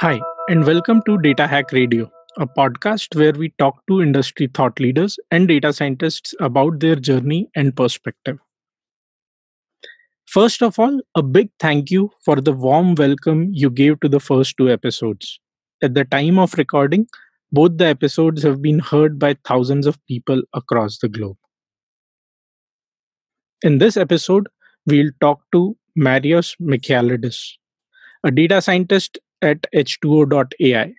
[0.00, 5.18] Hi, and welcome to DataHack Radio, a podcast where we talk to industry thought leaders
[5.30, 8.38] and data scientists about their journey and perspective.
[10.26, 14.20] First of all, a big thank you for the warm welcome you gave to the
[14.20, 15.40] first two episodes.
[15.82, 17.06] At the time of recording,
[17.52, 21.36] both the episodes have been heard by thousands of people across the globe.
[23.62, 24.48] In this episode,
[24.86, 27.52] we'll talk to Marios Michailidis,
[28.24, 30.94] a data scientist at H2O.ai.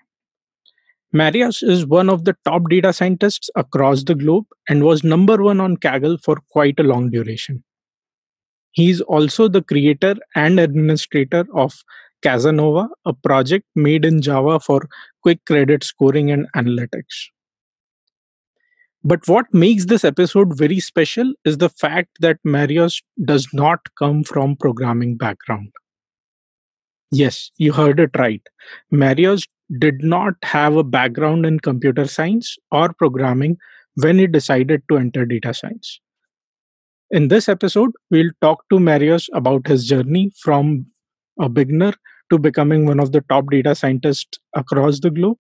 [1.14, 5.60] Marios is one of the top data scientists across the globe and was number one
[5.60, 7.64] on Kaggle for quite a long duration.
[8.72, 11.84] He's also the creator and administrator of
[12.24, 14.88] KazAnova, a project made in Java for
[15.22, 17.28] quick credit scoring and analytics.
[19.04, 24.24] But what makes this episode very special is the fact that Marios does not come
[24.24, 25.70] from programming background.
[27.12, 28.42] Yes, you heard it right.
[28.94, 29.48] Marios
[29.80, 33.58] did not have a background in computer science or programming
[33.96, 36.00] when he decided to enter data science.
[37.10, 40.86] In this episode, we'll talk to Marios about his journey from
[41.40, 41.94] a beginner
[42.32, 45.38] to becoming one of the top data scientists across the globe.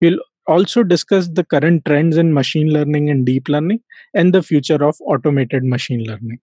[0.00, 3.80] We'll also discuss the current trends in machine learning and deep learning
[4.14, 6.38] and the future of automated machine learning.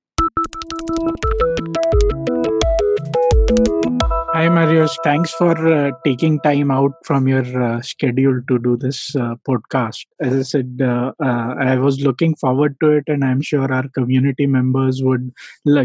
[4.38, 4.96] Hi, Marios.
[5.04, 10.06] Thanks for uh, taking time out from your uh, schedule to do this uh, podcast.
[10.22, 13.88] As I said, uh, uh, I was looking forward to it, and I'm sure our
[13.90, 15.32] community members would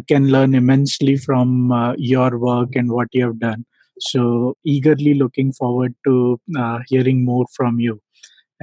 [0.06, 3.64] can learn immensely from uh, your work and what you have done.
[4.00, 6.40] So, eagerly looking forward to
[6.88, 8.00] hearing more from you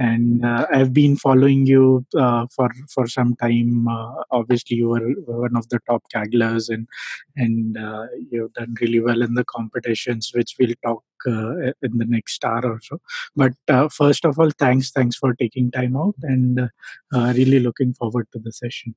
[0.00, 3.86] and uh, I've been following you uh, for for some time.
[3.86, 6.88] Uh, obviously, you were one of the top Kagglers, and
[7.36, 12.06] and uh, you've done really well in the competitions, which we'll talk uh, in the
[12.06, 12.98] next hour or so.
[13.36, 16.70] But uh, first of all, thanks, thanks for taking time out, and
[17.12, 18.94] really looking forward to the session.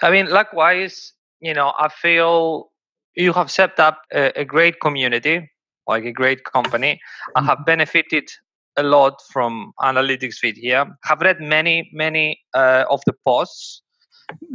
[0.00, 2.70] I mean, likewise, you know, I feel
[3.18, 5.50] you have set up a, a great community
[5.88, 7.00] like a great company.
[7.34, 7.64] I have mm-hmm.
[7.64, 8.28] benefited
[8.76, 10.86] a lot from Analytics Vidhya.
[11.04, 13.82] Have read many, many uh, of the posts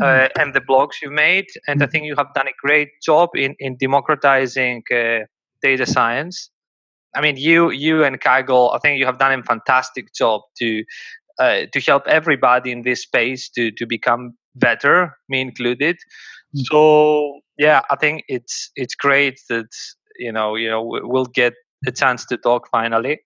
[0.02, 0.29] uh, mm.
[0.40, 1.91] and the blogs you made, and I mm.
[1.91, 5.25] think you have done a great job in in democratizing uh,
[5.62, 6.50] data science.
[7.16, 10.84] I mean, you you and Kaggle, I think you have done a fantastic job to
[11.40, 15.97] uh, to help everybody in this space to to become better, me included.
[16.56, 16.66] Mm.
[16.72, 19.69] So yeah, I think it's it's great that
[20.18, 21.53] you know you know we'll get
[21.86, 23.19] a chance to talk finally.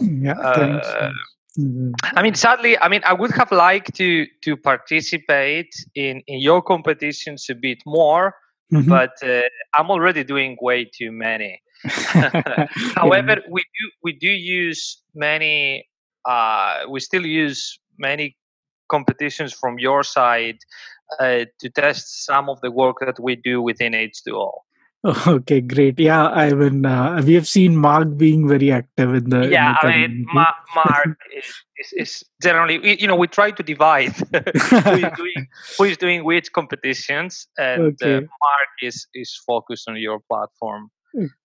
[0.00, 0.32] Yeah.
[0.32, 1.10] Uh,
[1.58, 1.92] mm-hmm.
[2.02, 6.62] I mean, sadly, I mean, I would have liked to to participate in in your
[6.62, 8.34] competitions a bit more,
[8.72, 8.88] mm-hmm.
[8.88, 9.42] but uh,
[9.78, 11.60] I'm already doing way too many.
[11.84, 13.50] However, yeah.
[13.50, 15.88] we do we do use many.
[16.24, 18.36] Uh, we still use many
[18.88, 20.58] competitions from your side
[21.18, 24.52] uh, to test some of the work that we do within H2O.
[25.26, 25.98] Okay, great.
[25.98, 29.48] Yeah, I mean, uh, we have seen Mark being very active in the.
[29.48, 33.50] Yeah, in the I mean, Mark, Mark is, is, is, generally, you know, we try
[33.50, 38.16] to divide who, is doing, who is doing which competitions, and uh, okay.
[38.18, 40.88] uh, Mark is is focused on your platform.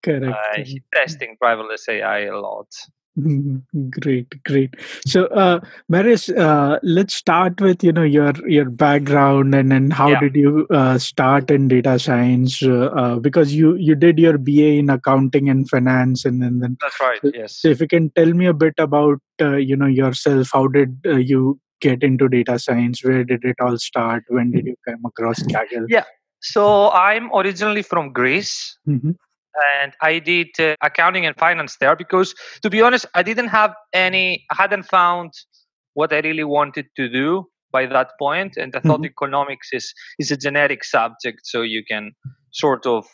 [0.03, 0.25] Correct.
[0.25, 2.67] Uh, he's testing driverless AI a lot.
[3.89, 4.75] great great.
[5.05, 5.59] So uh
[5.91, 10.19] Marios, uh let's start with you know your your background and and how yeah.
[10.19, 14.67] did you uh, start in data science uh, uh, because you you did your ba
[14.81, 17.57] in accounting and finance and then, then that's right so, yes.
[17.57, 20.99] so if you can tell me a bit about uh, you know yourself how did
[21.05, 23.03] uh, you get into data science?
[23.03, 24.23] Where did it all start?
[24.29, 25.85] When did you come across kaggle?
[25.89, 26.05] Yeah
[26.39, 28.77] so i'm originally from greece.
[28.87, 29.11] Mm-hmm
[29.81, 33.73] and I did uh, accounting and finance there because, to be honest, I didn't have
[33.93, 35.33] any, I hadn't found
[35.93, 39.05] what I really wanted to do by that point, and I thought mm-hmm.
[39.05, 42.11] economics is is a generic subject, so you can
[42.51, 43.05] sort of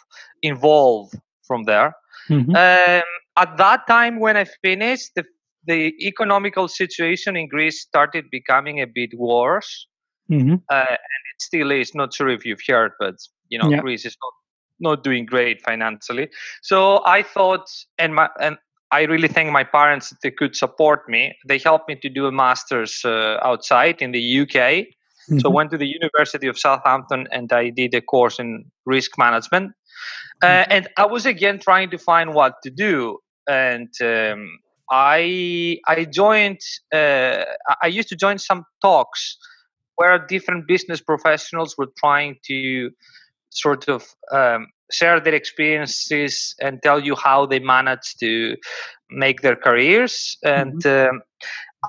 [0.42, 1.12] evolve
[1.48, 1.96] from there.
[2.30, 2.52] Mm-hmm.
[2.52, 3.04] Um,
[3.38, 5.26] at that time, when I finished, the
[5.66, 9.88] the economical situation in Greece started becoming a bit worse,
[10.30, 10.56] mm-hmm.
[10.70, 11.96] uh, and it still is.
[11.96, 13.16] Not sure if you've heard, but
[13.50, 13.80] you know, yeah.
[13.80, 14.34] Greece is not
[14.80, 16.30] not doing great financially.
[16.62, 17.68] So I thought,
[17.98, 18.58] and my and
[18.92, 21.36] I really thank my parents that they could support me.
[21.48, 24.48] They helped me to do a master's uh, outside in the UK.
[24.54, 25.40] Mm-hmm.
[25.40, 29.18] So I went to the University of Southampton and I did a course in risk
[29.18, 29.72] management.
[30.42, 30.72] Uh, mm-hmm.
[30.72, 33.20] and I was again trying to find what to do.
[33.48, 34.60] And um,
[34.92, 36.60] I I joined.
[36.94, 37.46] Uh,
[37.82, 39.38] I used to join some talks
[39.96, 42.92] where different business professionals were trying to
[43.54, 48.56] sort of um, share their experiences and tell you how they managed to
[49.10, 50.38] make their careers.
[50.44, 51.16] And mm-hmm.
[51.16, 51.22] um,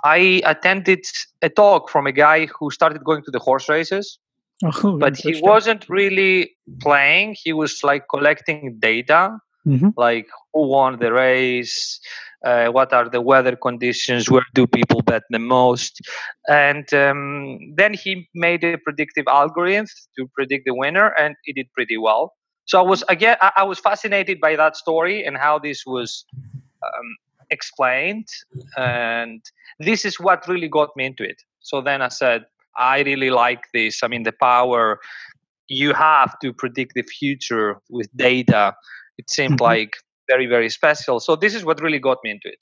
[0.02, 1.04] I attended
[1.42, 4.18] a talk from a guy who started going to the horse races.
[4.62, 7.36] Oh, but he wasn't really playing.
[7.42, 9.90] He was like collecting data, mm-hmm.
[9.96, 12.00] like who won the race,
[12.44, 16.00] uh, what are the weather conditions, where do people bet the most,
[16.48, 19.86] and um, then he made a predictive algorithm
[20.18, 22.34] to predict the winner, and he did pretty well.
[22.66, 26.24] So I was again, I, I was fascinated by that story and how this was
[26.82, 27.16] um,
[27.50, 28.28] explained,
[28.76, 29.40] and
[29.78, 31.42] this is what really got me into it.
[31.60, 32.44] So then I said,
[32.76, 34.02] I really like this.
[34.02, 35.00] I mean, the power
[35.68, 38.74] you have to predict the future with data.
[39.18, 39.64] It seemed mm-hmm.
[39.64, 39.96] like
[40.28, 41.20] very very special.
[41.20, 42.58] So this is what really got me into it.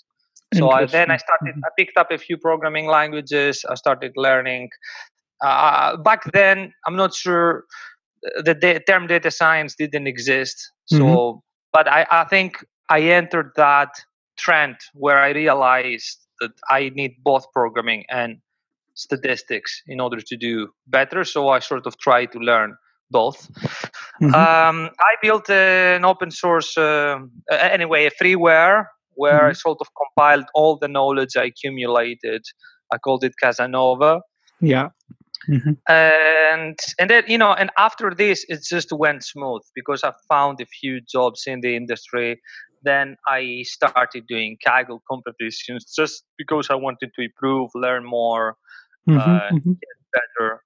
[0.54, 1.54] So I, then I started.
[1.64, 3.64] I picked up a few programming languages.
[3.68, 4.70] I started learning.
[5.42, 7.64] Uh, back then, I'm not sure
[8.26, 10.70] uh, the da- term data science didn't exist.
[10.86, 11.38] So, mm-hmm.
[11.72, 13.88] but I, I think I entered that
[14.36, 18.38] trend where I realized that I need both programming and
[18.94, 21.24] statistics in order to do better.
[21.24, 22.76] So I sort of try to learn
[23.12, 23.48] both.
[24.20, 24.34] Mm-hmm.
[24.34, 27.18] Um, I built an open source, uh,
[27.50, 29.50] anyway, a freeware where mm-hmm.
[29.50, 32.42] I sort of compiled all the knowledge I accumulated.
[32.92, 34.20] I called it KazAnova.
[34.60, 34.88] Yeah.
[35.48, 35.72] Mm-hmm.
[35.88, 40.60] And and then you know, and after this, it just went smooth because I found
[40.60, 42.40] a few jobs in the industry.
[42.84, 48.56] Then I started doing Kaggle competitions just because I wanted to improve, learn more,
[49.08, 49.72] mm-hmm, uh, mm-hmm.
[49.72, 50.62] get better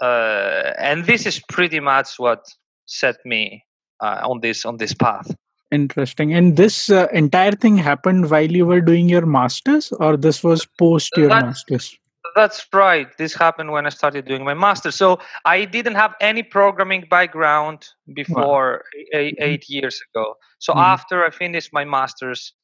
[0.00, 2.44] uh, and this is pretty much what
[2.86, 3.64] set me
[4.00, 5.34] uh, on this on this path.
[5.70, 6.32] Interesting.
[6.32, 10.66] And this uh, entire thing happened while you were doing your masters or this was
[10.78, 11.98] post your masters?
[12.34, 13.08] That's right.
[13.18, 14.94] This happened when i started doing my masters.
[14.94, 19.18] So i didn't have any programming background before wow.
[19.20, 19.50] eight, mm-hmm.
[19.50, 20.36] eight, years ago.
[20.58, 20.80] So mm-hmm.
[20.80, 22.54] after i finished my masters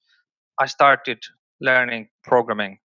[0.59, 1.19] i started
[1.61, 2.79] learning programming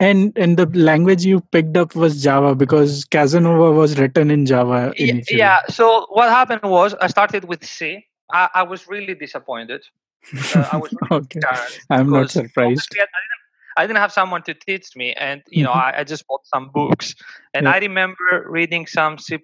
[0.00, 4.92] and and the language you picked up was java because KazAnova was written in java
[4.96, 5.38] initially.
[5.38, 9.84] yeah so what happened was i started with c i, I was really disappointed
[10.54, 11.40] uh, i was really okay
[11.90, 13.10] i'm not surprised I didn't,
[13.78, 15.96] I didn't have someone to teach me and you know mm-hmm.
[15.96, 17.14] I, I, just bought some books
[17.54, 17.72] and yeah.
[17.72, 19.38] i remember reading some c++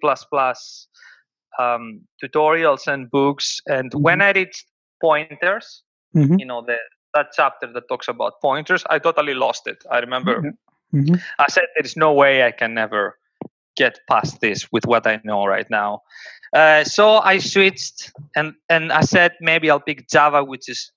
[1.59, 4.01] um, tutorials and books and mm-hmm.
[4.01, 4.65] when i reached
[5.01, 5.83] pointers
[6.15, 6.37] mm-hmm.
[6.39, 6.77] you know the
[7.13, 9.83] that chapter that talks about pointers, I totally lost it.
[9.91, 10.97] I remember mm-hmm.
[10.97, 11.15] mm-hmm.
[11.39, 13.17] I said, "There's no way I can ever
[13.75, 16.01] get past this with what I know right now."
[16.53, 20.91] Uh, so I switched, and and I said maybe I'll pick Java, which is,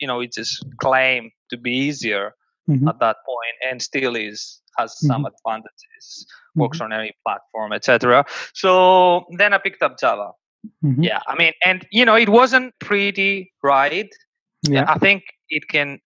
[0.00, 2.34] you know, it is claimed to be easier
[2.68, 2.88] mm-hmm.
[2.88, 5.34] at that point, and still is has some mm-hmm.
[5.34, 6.92] advantages, works mm-hmm.
[6.92, 8.24] on any platform, etc.
[8.54, 10.32] So then I picked up Java.
[10.82, 14.10] Yeah, I mean, and you know, it wasn't pretty, right?
[14.68, 14.84] Yeah.
[14.88, 16.00] I think it can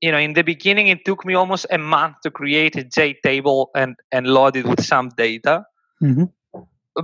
[0.00, 3.68] you know in the beginning it took me almost a month to create a JTable
[3.74, 5.64] and and load it with some data.
[6.02, 6.24] Mm-hmm.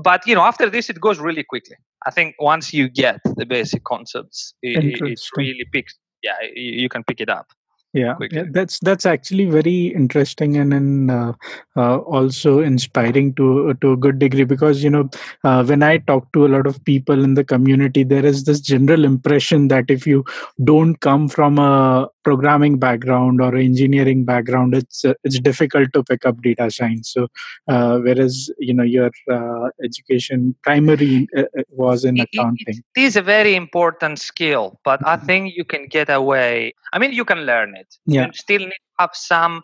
[0.02, 1.76] but you know after this it goes really quickly.
[2.06, 6.88] I think once you get the basic concepts it, it really picks yeah you, you
[6.88, 7.48] can pick it up
[7.94, 8.16] yeah,
[8.50, 11.32] that's that's actually very interesting and, and uh,
[11.76, 15.08] uh, also inspiring to to a good degree because you know
[15.44, 18.60] uh, when i talk to a lot of people in the community there is this
[18.60, 20.22] general impression that if you
[20.64, 26.26] don't come from a programming background or engineering background it's uh, it's difficult to pick
[26.26, 27.10] up data science.
[27.10, 27.28] So
[27.68, 31.26] uh, whereas you know your uh, education primary
[31.70, 32.82] was in accounting.
[32.94, 35.26] it is a very important skill but i mm-hmm.
[35.26, 37.94] think you can get away i mean you can learn it.
[38.06, 38.26] Yeah.
[38.26, 39.62] You still need to have some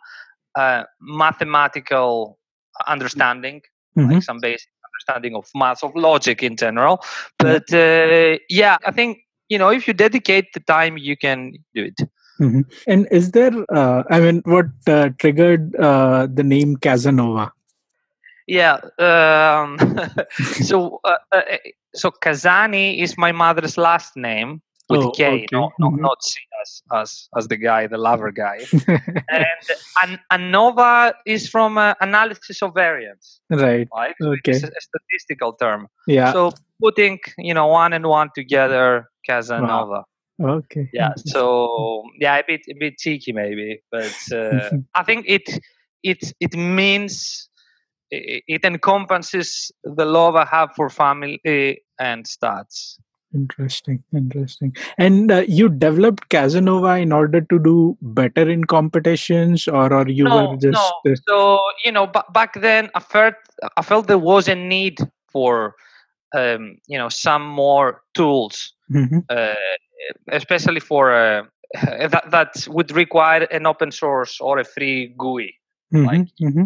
[0.57, 2.39] uh, mathematical
[2.87, 3.63] understanding,
[3.97, 4.13] mm-hmm.
[4.13, 7.03] like some basic understanding of math, of logic in general.
[7.39, 9.19] But uh, yeah, I think
[9.49, 12.09] you know if you dedicate the time, you can do it.
[12.41, 12.63] Mm-hmm.
[12.89, 13.53] And is there?
[13.73, 17.53] Uh, I mean, what uh, triggered uh, the name KazAnova?
[18.47, 18.81] Yeah.
[18.99, 19.79] Um,
[20.63, 21.43] so uh, uh,
[21.95, 25.47] so Casani is my mother's last name with oh, K, okay.
[25.53, 26.03] no, no, mm-hmm.
[26.03, 28.59] not C as, as as the guy, the lover guy.
[30.03, 33.41] and ANOVA is from uh, analysis of variance.
[33.51, 33.89] Right.
[33.95, 34.15] Right.
[34.21, 34.53] Okay.
[34.53, 35.89] It's a, a, statistical term.
[36.07, 36.33] Yeah.
[36.33, 36.53] So
[36.83, 40.05] putting you know one and one together, KazAnova.
[40.39, 40.57] Wow.
[40.59, 40.89] Okay.
[40.93, 41.13] Yeah.
[41.17, 45.49] So yeah, a bit a bit cheeky maybe, but uh, I think it
[46.03, 47.49] it it means
[48.11, 51.41] it encompasses the love I have for family
[51.99, 52.99] and stats.
[53.35, 54.75] Interesting, interesting.
[54.97, 60.25] And uh, you developed KazAnova in order to do better in competitions, or or you
[60.25, 60.75] no, were just
[61.05, 61.13] no.
[61.13, 63.35] Uh, so you know b- back then I felt
[63.77, 64.99] I felt there was a need
[65.33, 65.75] for
[66.35, 69.19] um, you know some more tools, Mm-hmm.
[69.29, 69.55] uh,
[70.31, 71.43] especially for uh,
[71.83, 75.55] that that would require an open source or a free GUI
[75.93, 76.65] Like- Mm-hmm.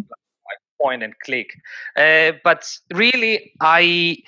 [0.81, 1.49] point and click.
[1.97, 4.19] Uh, but really, I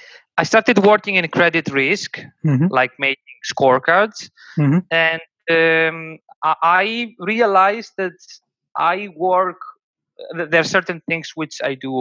[0.40, 2.10] I started working in credit risk,
[2.44, 2.68] Mhm.
[2.78, 4.18] like making scorecards,
[4.58, 4.80] Mhm.
[4.90, 5.20] and
[5.58, 6.18] um,
[6.82, 8.18] I, realized that
[8.76, 9.60] I work.
[10.36, 11.92] th- There are certain things which I do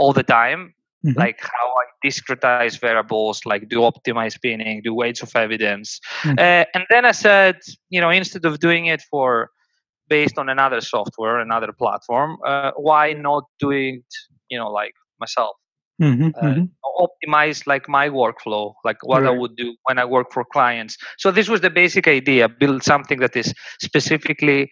[0.00, 0.60] all the time,
[1.04, 1.16] Mhm.
[1.22, 5.88] like how I discretize variables, like do optimize binning, do weights of evidence,
[6.24, 6.38] Mhm.
[6.38, 7.56] uh, and then I said,
[7.94, 9.50] you know, instead of doing it for
[10.08, 14.04] based on another software, another platform, uh, why not do it,
[14.50, 15.56] you know, like myself?
[16.00, 16.28] Mm-hmm.
[16.40, 20.96] Uh, optimize like my workflow, like what I would do when I work for clients.
[21.18, 24.70] So this was the basic idea: build something that is specifically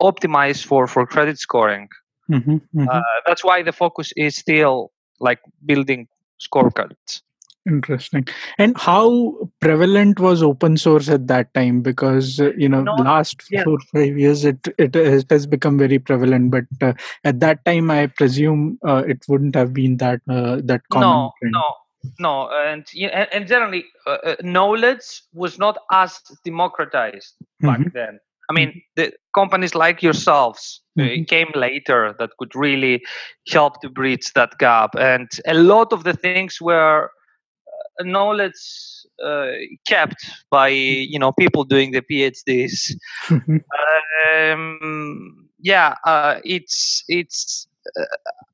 [0.00, 1.88] optimized for for credit scoring.
[2.30, 2.88] Mm-hmm.
[2.88, 6.08] Uh, that's why the focus is still like building
[6.40, 7.22] scorecards.
[7.66, 8.26] Interesting.
[8.58, 11.80] And how prevalent was open source at that time?
[11.80, 13.62] Because uh, you know, No, last yeah.
[13.62, 16.50] four five years, it it has, has become very prevalent.
[16.50, 20.82] But uh, at that time, I presume uh, it wouldn't have been that uh, that
[20.90, 21.08] common.
[21.08, 21.52] no trend.
[21.52, 21.74] no
[22.18, 22.84] no and
[23.32, 27.92] and, generally uh, uh, knowledge was not as democratized back Mhm.
[27.92, 28.18] then
[28.50, 31.28] i mean the companies like yourselves uh, Mhm.
[31.28, 33.00] came later that could really
[33.52, 37.08] help to bridge that gap and a lot of the things were
[38.00, 38.60] knowledge
[39.24, 39.52] uh,
[39.86, 40.16] kept
[40.50, 42.92] by you know people doing the phds
[44.52, 47.66] um, yeah, uh, it's it's.
[47.98, 48.04] Uh,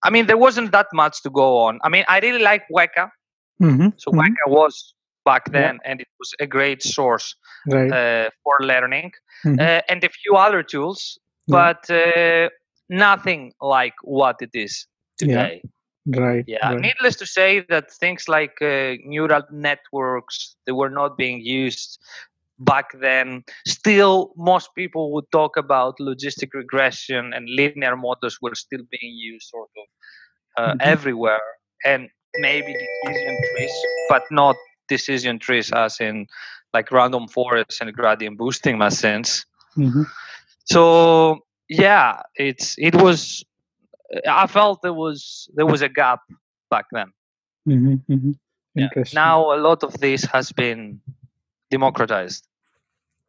[0.04, 1.80] I mean, there wasn't that much to go on.
[1.83, 3.11] I mean, I really like Weka,
[3.61, 3.92] Mhm.
[3.97, 4.18] so Mhm.
[4.21, 5.61] Weka was back Yeah.
[5.61, 7.35] then, and it was a great source
[7.66, 7.92] Right.
[7.92, 9.12] uh, for learning,
[9.45, 9.59] Mhm.
[9.61, 11.57] uh, and a few other tools, Yeah.
[11.59, 12.49] but uh,
[12.88, 14.87] nothing like what it is
[15.21, 15.49] Yeah.
[16.17, 16.45] Right.
[16.47, 16.81] Yeah, right.
[16.81, 21.99] needless to say that things like uh, neural networks they were not being used
[22.59, 23.45] back then.
[23.67, 29.49] Still, most people would talk about logistic regression and linear models were still being used
[29.49, 29.87] sort of
[30.65, 30.81] uh, Mhm.
[30.81, 31.43] everywhere,
[31.85, 32.73] and maybe
[33.05, 33.73] decision trees,
[34.09, 34.57] but not
[34.88, 36.27] decision trees as in
[36.75, 39.45] like random forests and gradient boosting machines.
[39.77, 40.07] Mhm.
[40.65, 41.38] So
[41.69, 43.45] yeah, it's it was.
[44.29, 46.21] I felt there was there was a gap
[46.71, 47.12] back then.
[47.69, 48.00] Mhm.
[48.09, 48.38] Mhm.
[48.75, 48.88] Yeah.
[49.15, 51.00] Now a lot of this has been
[51.71, 52.47] democratized.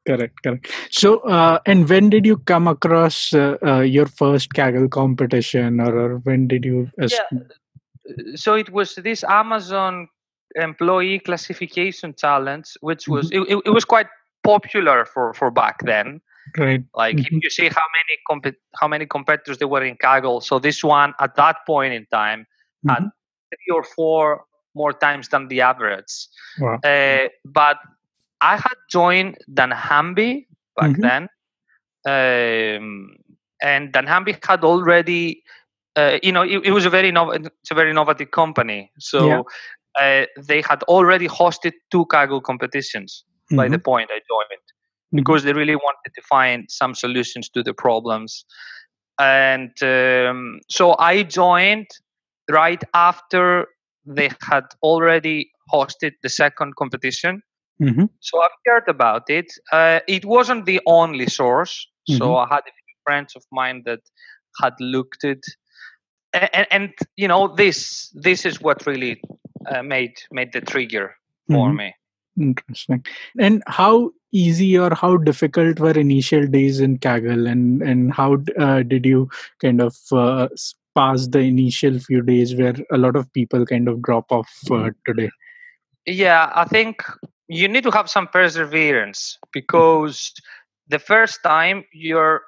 [0.08, 0.72] Correct, correct.
[0.90, 5.98] So, uh, and when did you come across uh, uh, your first Kaggle competition, or,
[6.00, 6.90] or when did you?
[6.98, 7.20] Yeah.
[7.32, 7.44] Uh,
[8.36, 10.08] So it was this Amazon
[10.56, 14.08] employee classification challenge, which was it, it, it was quite
[14.44, 16.22] popular for for back then.
[16.58, 16.84] Right.
[16.96, 17.26] Like Mhm.
[17.28, 20.84] if you see how many comp- how many competitors there were in Kaggle, so this
[20.84, 22.46] one at that point in time
[22.88, 23.12] had Mhm.
[23.50, 26.28] three or four more times than the average.
[26.60, 26.80] Wow.
[26.84, 27.78] Uh, but
[28.42, 31.02] I had joined dunnhumby back Mhm.
[31.02, 31.30] then,
[32.06, 33.16] um,
[33.62, 35.44] and dunnhumby had already,
[35.96, 38.92] uh, you know, it, it was a very it's a very innovative company.
[39.00, 39.42] So Yeah.
[40.00, 43.24] uh, they had already hosted two Kaggle competitions
[43.56, 43.84] by the Mhm.
[43.84, 44.62] point I joined.
[45.14, 48.46] Because they really wanted to find some solutions to the problems.
[49.20, 51.88] And um, so I joined
[52.50, 53.68] right after
[54.06, 57.42] they had already hosted the second competition.
[57.82, 58.10] Mhm.
[58.20, 59.48] So I've heard about it.
[59.72, 61.88] Uh, it wasn't the only source.
[62.08, 62.38] So Mhm.
[62.46, 64.00] I had a few friends of mine that
[64.62, 65.46] had looked it,
[66.34, 69.22] and, and, and you know this this is what really
[69.68, 71.16] uh, made made the trigger
[71.52, 71.76] for Mhm.
[71.78, 71.94] me.
[72.40, 73.06] Interesting.
[73.38, 78.84] And how easy or how difficult were initial days in Kaggle, and and how uh,
[78.84, 79.30] did you
[79.62, 80.48] kind of uh,
[80.96, 84.90] pass the initial few days where a lot of people kind of drop off uh,
[85.06, 85.30] today?
[86.06, 87.04] Yeah, I think
[87.48, 90.32] you need to have some perseverance because
[90.88, 92.42] the first time you're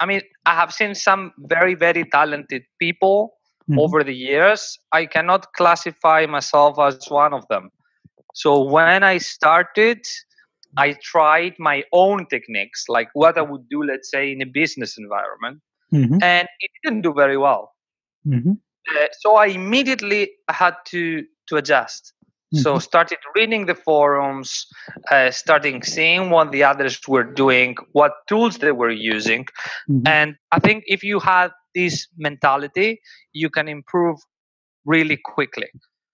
[0.00, 3.38] I mean, I have seen some very, very talented people
[3.70, 3.78] Mhm.
[3.78, 4.78] over the years.
[4.92, 7.70] I cannot classify myself as one of them.
[8.36, 10.06] So when I started,
[10.76, 14.98] I tried my own techniques, like what I would do, let's say, in a business
[14.98, 15.60] environment,
[15.92, 16.22] Mhm.
[16.22, 17.74] and it didn't do very well.
[18.26, 18.60] Mhm.
[18.96, 22.12] Uh, so I immediately had to to adjust.
[22.54, 22.80] So Mhm.
[22.80, 24.66] started reading the forums,
[25.10, 29.46] uh, starting seeing what the others were doing, what tools they were using,
[29.88, 30.02] Mhm.
[30.06, 33.00] and I think if you have this mentality,
[33.32, 34.18] you can improve
[34.84, 35.68] really quickly.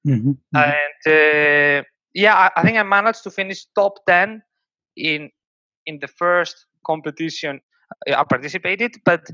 [0.07, 0.39] Mhm.
[0.53, 0.73] Mhm.
[0.73, 1.83] And uh,
[2.15, 4.43] yeah, I, I think I managed to finish top ten
[4.97, 5.31] in
[5.87, 7.61] in the first competition
[8.09, 9.29] I participated, but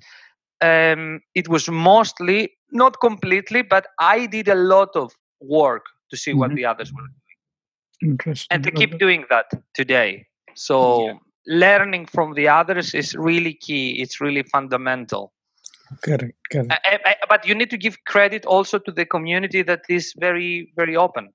[0.61, 6.32] um, it was mostly not completely, but I did a lot of work to see
[6.32, 6.40] mm-hmm.
[6.40, 8.12] what the others were doing.
[8.12, 8.54] Interesting.
[8.54, 10.26] And to keep doing that today.
[10.54, 11.14] So yeah.
[11.47, 14.00] learning from the others is really key.
[14.02, 15.32] It's really fundamental.
[16.02, 16.37] Correct.
[16.52, 16.70] correct.
[16.70, 20.73] I, I, but you need to give credit also to the community that is very,
[20.76, 21.32] very open.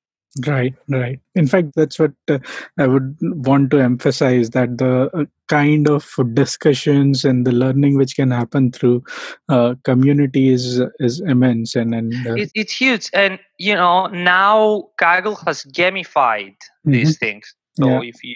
[0.47, 1.19] Right, right.
[1.35, 2.39] In fact, that's what uh,
[2.79, 8.15] I would want to emphasize that the uh, kind of discussions and the learning which
[8.15, 9.03] can happen through
[9.49, 13.11] uh, community is is immense and and uh, it, it's huge.
[13.13, 17.25] And you know now Kaggle has gamified these mm-hmm.
[17.25, 17.53] things.
[17.79, 18.01] So yeah.
[18.01, 18.35] if you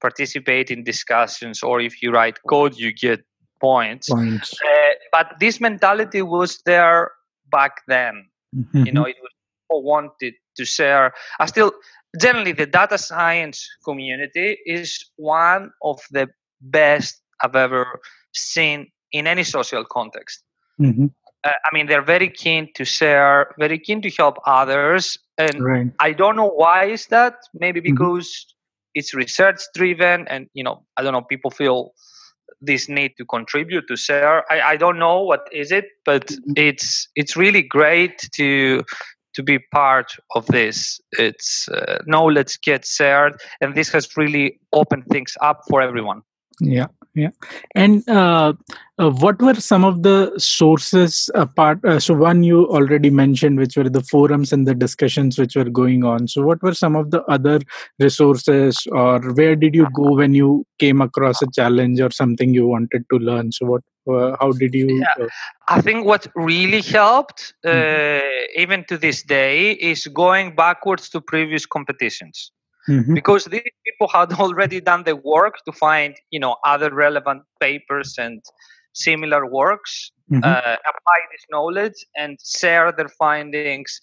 [0.00, 3.22] participate in discussions or if you write code, you get
[3.60, 4.08] points.
[4.08, 4.54] points.
[4.62, 7.12] Uh, but this mentality was there
[7.50, 8.26] back then.
[8.56, 8.86] Mm-hmm.
[8.86, 9.32] You know, it was
[9.80, 11.12] wanted to share.
[11.40, 11.72] I still
[12.20, 16.28] generally the data science community is one of the
[16.60, 18.00] best I've ever
[18.32, 20.42] seen in any social context.
[20.80, 21.06] Mm-hmm.
[21.44, 25.90] Uh, I mean, they're very keen to share, very keen to help others, and right.
[25.98, 27.34] I don't know why is that.
[27.52, 27.94] Maybe mm-hmm.
[27.94, 28.98] because mm-hmm.
[28.98, 31.22] it's research driven, and you know, I don't know.
[31.22, 31.94] People feel
[32.60, 34.50] this need to contribute to share.
[34.52, 36.52] I, I don't know what is it, but mm-hmm.
[36.56, 38.84] it's it's really great to
[39.34, 41.00] to be part of this.
[41.12, 46.22] It's uh, knowledge gets shared, and this has really opened things up for everyone.
[46.60, 47.30] Yeah, yeah.
[47.74, 48.52] And uh,
[48.98, 51.84] uh, what were some of the sources apart?
[51.84, 55.70] Uh, so one you already mentioned, which were the forums and the discussions which were
[55.70, 56.28] going on.
[56.28, 57.60] So what were some of the other
[57.98, 62.66] resources, or where did you go when you came across a challenge or something you
[62.66, 63.50] wanted to learn?
[63.52, 65.24] So what uh, how did you yeah.
[65.24, 65.28] uh,
[65.68, 68.60] i think what really helped uh, mm-hmm.
[68.60, 72.52] even to this day is going backwards to previous competitions
[72.88, 73.14] mm-hmm.
[73.14, 78.14] because these people had already done the work to find you know other relevant papers
[78.18, 78.42] and
[78.94, 80.42] similar works mm-hmm.
[80.44, 84.00] Uh, apply this knowledge and share their findings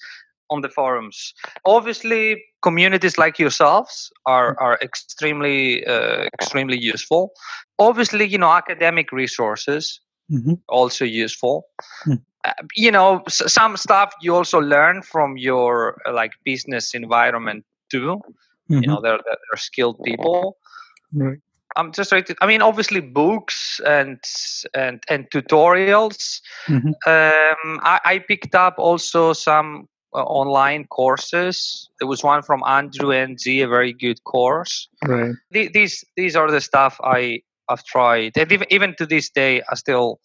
[0.50, 1.34] on the forums.
[1.66, 7.32] Obviously, communities like yourselves are are extremely uh, extremely useful.
[7.78, 10.54] Obviously, you know academic resources mm-hmm.
[10.68, 11.66] also useful.
[12.06, 12.22] Mm.
[12.46, 17.66] Uh, you know, s- some stuff you also learn from your uh, like business environment
[17.90, 18.22] too.
[18.70, 18.84] Mm-hmm.
[18.84, 20.58] You know, they're, they're skilled people.
[21.14, 21.40] Right.
[21.76, 22.36] I'm just to.
[22.42, 24.20] I mean, obviously, books and
[24.74, 26.42] and and tutorials.
[26.68, 26.90] Mm-hmm.
[27.08, 31.90] Um, I, I picked up also some online courses.
[32.00, 34.88] There was one from Andrew Ng, a very good course.
[35.06, 35.34] Right.
[35.52, 39.76] these these are the stuff I have tried, and even even to this day, I
[39.76, 40.20] still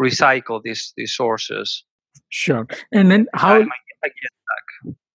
[0.00, 1.84] recycle these these sources.
[2.30, 2.66] Sure.
[2.92, 3.60] And then how?
[3.60, 3.66] I,
[4.04, 4.10] I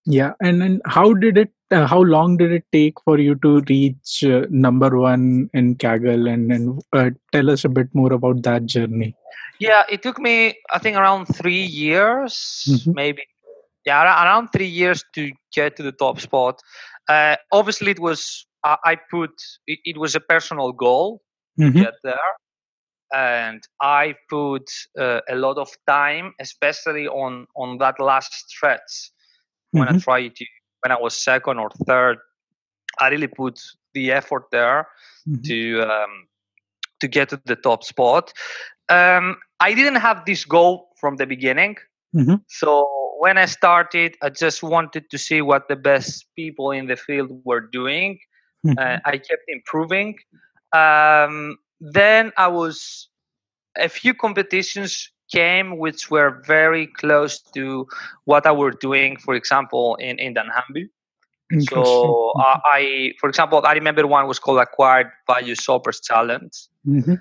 [0.05, 1.51] yeah, and then how did it?
[1.71, 6.31] Uh, how long did it take for you to reach uh, number one in Kaggle?
[6.31, 9.15] And then uh, tell us a bit more about that journey.
[9.59, 12.91] Yeah, it took me I think around three years, mm-hmm.
[12.93, 13.23] maybe
[13.85, 16.59] yeah, around three years to get to the top spot.
[17.07, 19.31] Uh, obviously, it was I, I put
[19.67, 21.21] it, it, was a personal goal
[21.59, 21.79] to mm-hmm.
[21.83, 22.31] get there,
[23.13, 24.69] and I put
[24.99, 29.11] uh, a lot of time, especially on on that last stretch
[29.71, 29.97] when mm-hmm.
[29.97, 30.45] I tried to
[30.83, 32.17] when I was second or third.
[32.99, 33.59] I really put
[33.93, 34.87] the effort there
[35.27, 35.41] mm-hmm.
[35.43, 36.27] to um,
[37.01, 38.33] to get to the top spot.
[38.89, 41.75] Um, I didn't have this goal from the beginning,
[42.15, 42.35] mm-hmm.
[42.47, 46.95] so when I started, I just wanted to see what the best people in the
[46.95, 48.19] field were doing.
[48.65, 48.77] Mm-hmm.
[48.79, 50.17] Uh, I kept improving.
[50.73, 53.09] Um, then I was
[53.77, 57.87] a few competitions came which were very close to
[58.25, 59.17] what I were doing.
[59.17, 60.89] For example, in in dunnhumby.
[61.69, 66.51] So uh, I, for example, I remember one was called Acquire Valued Shoppers Challenge,
[66.87, 67.15] mm-hmm.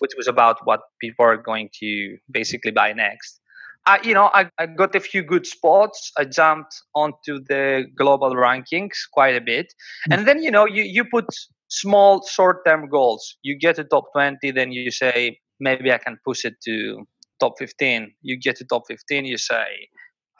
[0.00, 3.40] which was about what people are going to basically buy next.
[3.88, 6.12] I, you know, I, I got a few good spots.
[6.18, 10.12] I jumped onto the global rankings quite a bit, mm-hmm.
[10.12, 11.24] and then you know, you you put
[11.68, 13.36] small short-term goals.
[13.42, 17.06] You get to top 20, then you say maybe I can push it to
[17.40, 18.12] top 15.
[18.22, 19.66] You get to top 15, you say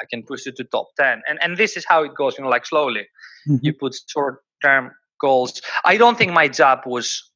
[0.00, 2.36] I can push it to top 10, and and this is how it goes.
[2.36, 3.06] You know, like slowly,
[3.48, 3.56] mm-hmm.
[3.62, 4.90] you put short-term
[5.22, 5.62] goals.
[5.86, 7.32] I don't think my job was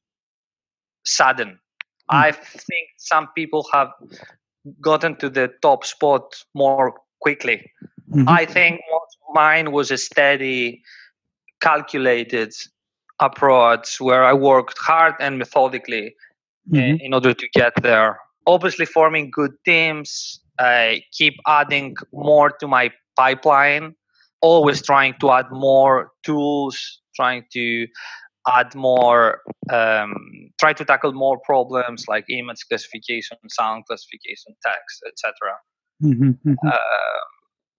[1.07, 1.49] sudden.
[1.49, 2.17] Mm-hmm.
[2.17, 3.89] I think some people have
[4.81, 7.71] gotten to the top spot more quickly.
[8.11, 8.29] Mm-hmm.
[8.29, 8.81] I think
[9.33, 10.83] mine was a steady,
[11.61, 12.53] calculated
[13.21, 16.11] approach where I worked hard and methodically eh,
[16.71, 16.77] mm-hmm.
[16.77, 18.19] in, in order to get there.
[18.47, 23.95] Obviously, forming good teams, I keep adding more to my pipeline,
[24.41, 27.87] always trying to add more tools, trying to
[28.49, 35.55] add more um, try to tackle more problems like image classification sound classification text etc
[36.03, 36.69] mm-hmm, mm-hmm.
[36.69, 37.25] uh,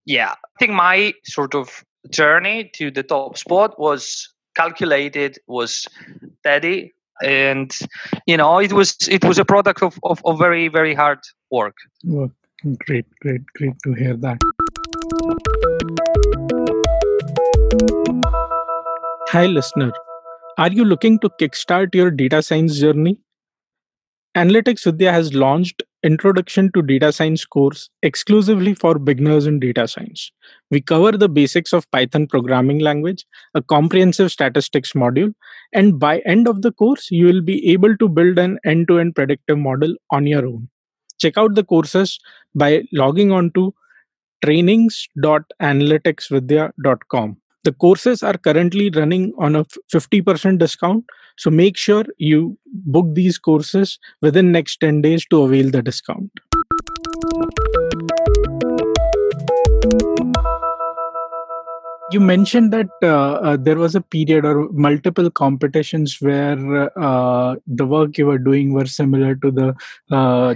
[0.06, 5.88] yeah i think my sort of journey to the top spot was calculated, was
[6.40, 7.72] steady, and
[8.28, 11.20] you know it was it was a product of, of, of very very hard
[11.52, 11.76] work.
[12.04, 12.32] Well,
[12.86, 14.40] great, great, great to hear that.
[19.30, 19.92] Hi, listener.
[20.58, 23.18] Are you looking to kickstart your data science journey?
[24.36, 30.32] Analytics Vidhya has launched Introduction to Data Science course exclusively for beginners in data science.
[30.70, 35.34] We cover the basics of Python programming language, a comprehensive statistics module,
[35.72, 39.58] and by end of the course you will be able to build an end-to-end predictive
[39.58, 40.70] model on your own.
[41.20, 42.20] Check out the courses
[42.54, 43.74] by logging on to
[44.44, 47.38] trainings.analyticsvidhya.com.
[47.64, 51.06] The courses are currently running on a 50% discount.
[51.38, 56.30] So make sure you book these courses within next 10 days to avail the discount.
[62.14, 67.86] You mentioned that uh, uh, there was a period or multiple competitions where uh, the
[67.86, 69.76] work you were doing were similar to the
[70.12, 70.56] uh,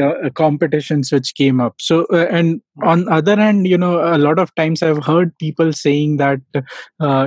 [0.00, 1.74] uh, competitions which came up.
[1.80, 5.74] So uh, and on other hand you know a lot of times i've heard people
[5.74, 6.40] saying that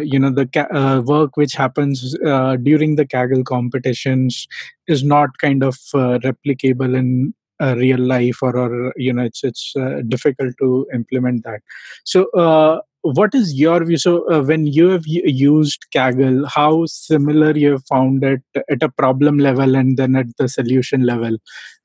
[0.04, 2.16] you know the ca- work which happens
[2.64, 4.48] during the kaggle competitions
[4.88, 9.74] is not kind of replicable in uh, real life or, or you know it's it's
[9.78, 11.62] uh, difficult to implement that.
[12.04, 12.82] So uh,
[13.14, 17.86] what is your view so uh, when you have used kaggle how similar you have
[17.86, 21.38] found it at a problem level and then at the solution level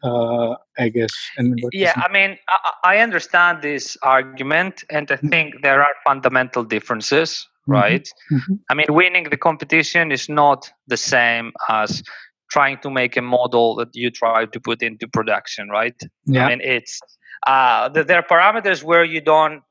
[0.02, 5.28] uh, i guess and yeah i mean I, I, understand this argument and i mm-hmm.
[5.28, 7.72] think there are fundamental differences mm-hmm.
[7.72, 8.54] right mm-hmm.
[8.70, 12.02] i mean winning the competition is not the same as
[12.50, 16.46] trying to make a model that you try to put into production right yeah.
[16.46, 16.98] i mean it's
[17.46, 19.62] uh, there are parameters where you don't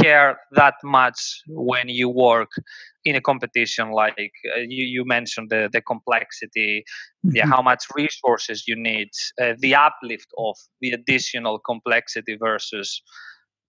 [0.00, 2.50] care that much when you work
[3.04, 6.84] in a competition like uh, you, you mentioned the, the complexity
[7.24, 7.36] mm-hmm.
[7.36, 9.08] yeah, how much resources you need
[9.40, 13.02] uh, the uplift of the additional complexity versus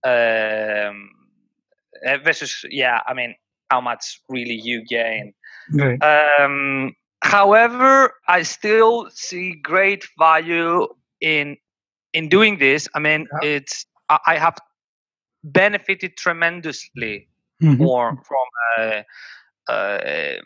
[0.06, 1.10] um,
[2.06, 3.34] uh, versus yeah i mean
[3.70, 5.34] how much really you gain
[5.74, 6.02] right.
[6.04, 10.88] um, however i still see great value
[11.22, 11.56] in
[12.14, 13.50] in doing this i mean yeah.
[13.50, 14.58] it's I have
[15.44, 17.28] benefited tremendously
[17.62, 17.82] mm-hmm.
[17.84, 18.48] more from
[18.78, 20.40] uh, uh,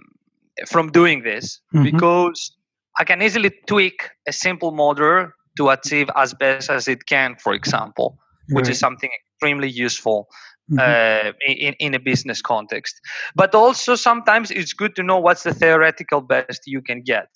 [0.68, 1.84] from doing this mm-hmm.
[1.84, 2.56] because
[3.00, 7.54] I can easily tweak a simple model to achieve as best as it can, for
[7.54, 8.18] example,
[8.50, 8.72] which right.
[8.72, 10.28] is something extremely useful
[10.72, 10.80] mm-hmm.
[10.80, 13.00] uh, in, in a business context.
[13.36, 17.30] But also sometimes it's good to know what's the theoretical best you can get,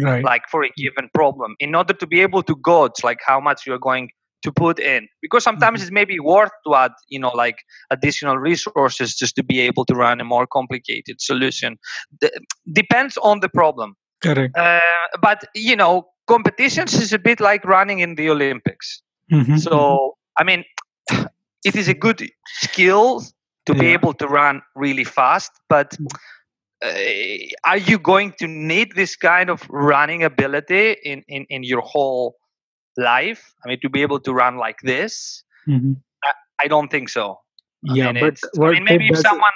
[0.00, 0.24] right.
[0.24, 3.66] like for a given problem, in order to be able to gauge like how much
[3.66, 4.10] you're going
[4.42, 5.84] to put in because sometimes mm-hmm.
[5.84, 7.58] it's maybe worth to add you know like
[7.90, 11.78] additional resources just to be able to run a more complicated solution
[12.20, 12.30] D-
[12.72, 14.80] depends on the problem correct uh,
[15.20, 19.56] but you know competitions is a bit like running in the olympics mm-hmm.
[19.56, 20.40] so mm-hmm.
[20.40, 20.64] i mean
[21.64, 23.20] it is a good skill
[23.66, 23.80] to yeah.
[23.80, 26.06] be able to run really fast but mm.
[26.82, 31.82] uh, are you going to need this kind of running ability in, in, in your
[31.82, 32.36] whole
[33.00, 35.92] life i mean to be able to run like this mm-hmm.
[36.24, 36.32] I,
[36.64, 37.40] I, don't think so
[37.82, 39.52] yeah mean, but I mean, maybe if someone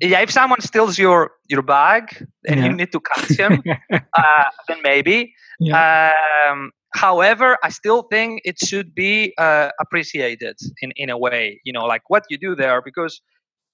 [0.00, 2.66] yeah if someone steals your your bag and yeah.
[2.66, 6.12] you need to catch him uh, then maybe yeah.
[6.48, 11.72] um, however i still think it should be uh, appreciated in in a way you
[11.72, 13.20] know like what you do there because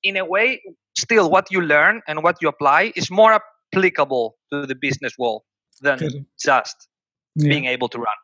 [0.03, 0.61] in a way
[0.97, 3.39] still what you learn and what you apply is more
[3.73, 5.43] applicable to the business world
[5.81, 6.89] than just
[7.37, 7.49] yeah.
[7.49, 8.19] being able to run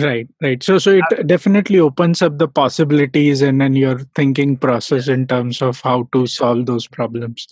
[0.00, 0.62] Right, right.
[0.62, 5.60] So, so it definitely opens up the possibilities and then your thinking process in terms
[5.60, 7.46] of how to solve those problems.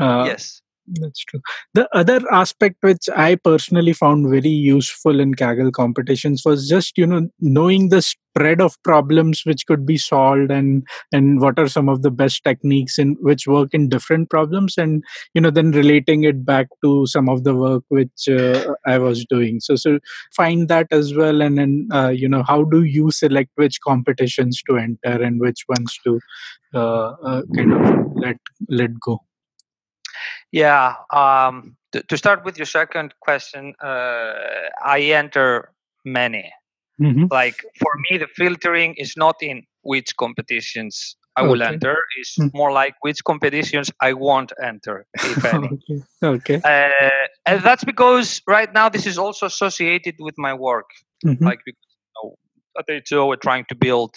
[0.00, 0.62] Uh, yes.
[0.88, 1.40] That's true.
[1.74, 7.06] The other aspect which I personally found very useful in Kaggle competitions was just you
[7.06, 11.88] know knowing the spread of problems which could be solved and and what are some
[11.88, 15.02] of the best techniques in which work in different problems and
[15.34, 19.24] you know then relating it back to some of the work which uh, I was
[19.24, 19.58] doing.
[19.58, 19.98] So so
[20.36, 24.62] find that as well and then uh, you know how do you select which competitions
[24.68, 26.20] to enter and which ones to
[26.74, 28.36] uh, uh kind of let
[28.68, 29.20] let go.
[30.52, 30.94] Yeah.
[31.12, 34.32] Um, to, to start with your second question, uh,
[34.84, 35.72] I enter
[36.04, 36.52] many.
[37.00, 37.24] Mm-hmm.
[37.30, 41.74] Like for me, the filtering is not in which competitions I will okay.
[41.74, 41.96] enter.
[42.18, 42.56] It's mm-hmm.
[42.56, 45.68] more like which competitions I won't enter, if any.
[46.22, 46.58] okay.
[46.58, 46.60] okay.
[46.64, 47.10] Uh,
[47.44, 50.88] and that's because right now this is also associated with my work.
[51.24, 51.44] Mm-hmm.
[51.44, 52.36] Like because, you know,
[52.78, 54.14] at H2O, we're trying to build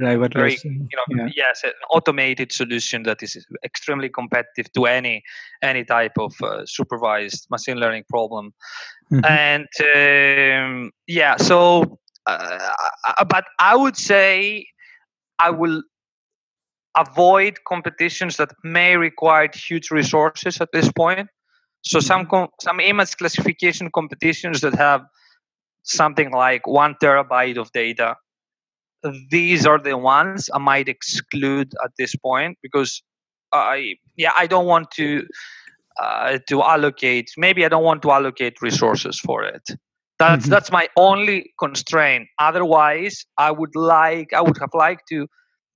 [0.00, 0.34] driverless.
[0.34, 1.28] Very, you know, yeah.
[1.36, 5.22] yes, an automated solution that is extremely competitive to any
[5.62, 8.52] any type of uh, supervised machine learning problem.
[9.12, 9.24] Mm-hmm.
[9.24, 12.70] And um, yeah, so uh,
[13.06, 14.66] uh, but I would say
[15.38, 15.82] I will
[16.96, 21.28] avoid competitions that may require huge resources at this point.
[21.82, 22.06] So mm-hmm.
[22.06, 25.02] some com- some image classification competitions that have
[25.82, 28.16] something like one terabyte of data.
[29.30, 33.02] These are the ones I might exclude at this point because
[33.52, 35.26] I yeah I don't want to
[36.00, 39.62] uh, to allocate maybe I don't want to allocate resources for it.
[40.18, 40.50] That's mm-hmm.
[40.50, 42.28] that's my only constraint.
[42.38, 45.26] Otherwise, I would like I would have liked to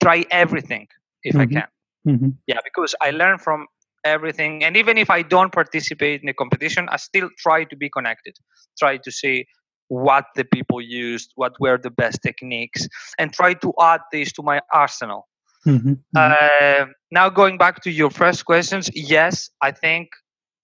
[0.02, 0.86] try everything
[1.22, 1.40] if mm-hmm.
[1.40, 1.68] I can.
[2.06, 2.28] Mm-hmm.
[2.46, 3.66] Yeah, because I learn from
[4.04, 7.88] everything, and even if I don't participate in a competition, I still try to be
[7.88, 8.36] connected.
[8.78, 9.46] Try to see
[9.88, 14.42] what the people used, what were the best techniques, and try to add this to
[14.42, 15.28] my arsenal.
[15.66, 15.94] Mm-hmm.
[16.16, 20.08] Uh, now, going back to your first questions, yes, I think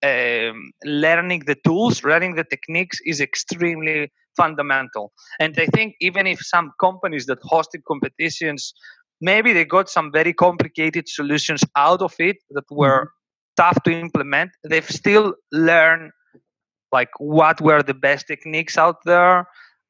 [0.03, 5.13] um, learning the tools, learning the techniques is extremely fundamental.
[5.39, 8.75] And I think even if some companies that hosted competitions,
[9.21, 13.63] maybe they got some very complicated solutions out of it that were mm-hmm.
[13.63, 16.13] tough to implement, they've still learned
[16.93, 19.47] like what were the best techniques out there.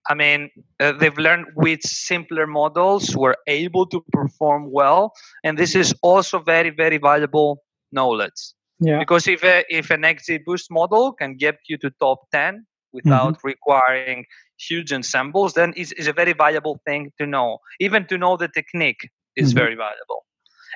[0.08, 5.12] I mean, uh, they've learned which simpler models were able to perform well,
[5.44, 8.54] and this is also very, very valuable knowledge.
[8.80, 8.98] Yeah.
[8.98, 13.46] Because if a, if an XGBoost model can get you to top 10 without mm-hmm.
[13.46, 14.24] requiring
[14.58, 17.58] huge ensembles, then it's, it's, a very valuable thing to know.
[17.78, 19.58] Even to know the technique is mm-hmm.
[19.58, 20.24] very valuable.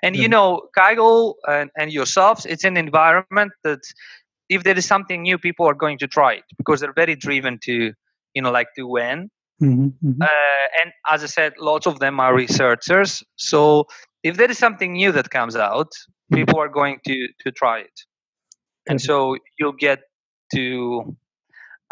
[0.03, 3.81] And you know, Kaggle and, and yourselves, it's an environment that
[4.49, 7.59] if there is something new, people are going to try it because they're very driven
[7.65, 7.93] to,
[8.35, 9.31] you know, like to win.
[9.63, 9.87] Mm-hmm.
[9.87, 10.23] mm-hmm.
[10.23, 13.23] Uh, and as I said, lots of them are researchers.
[13.37, 13.87] So
[14.23, 15.93] if there is something new that comes out,
[16.33, 18.01] people are going to to try it
[18.89, 20.01] and so you'll get
[20.55, 21.17] to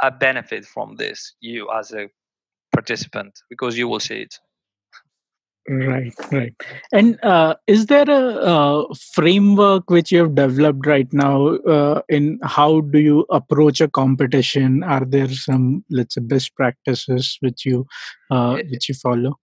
[0.03, 2.09] a benefit from this you as a
[2.73, 4.39] participant because you will see it
[5.69, 6.55] right right.
[6.93, 8.23] And uh, is there a,
[8.53, 13.89] a, framework which you have developed right now uh, in how do you approach a
[13.89, 14.83] competition?
[14.83, 17.87] Are there some let's say best practices which you
[18.31, 19.39] uh, which you follow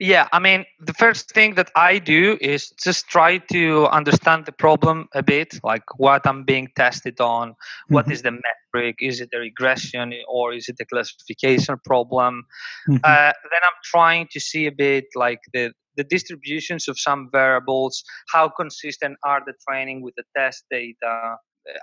[0.00, 4.52] yeah, I mean, the first thing that I do is just try to understand the
[4.52, 7.94] problem a bit, like what I'm being tested on, mm-hmm.
[7.94, 12.44] what is the metric, is it a regression or is it a classification problem?
[12.88, 12.96] Mm-hmm.
[13.04, 18.02] Uh, then I'm trying to see a bit like the the distributions of some variables,
[18.32, 21.36] how consistent are the training with the test data,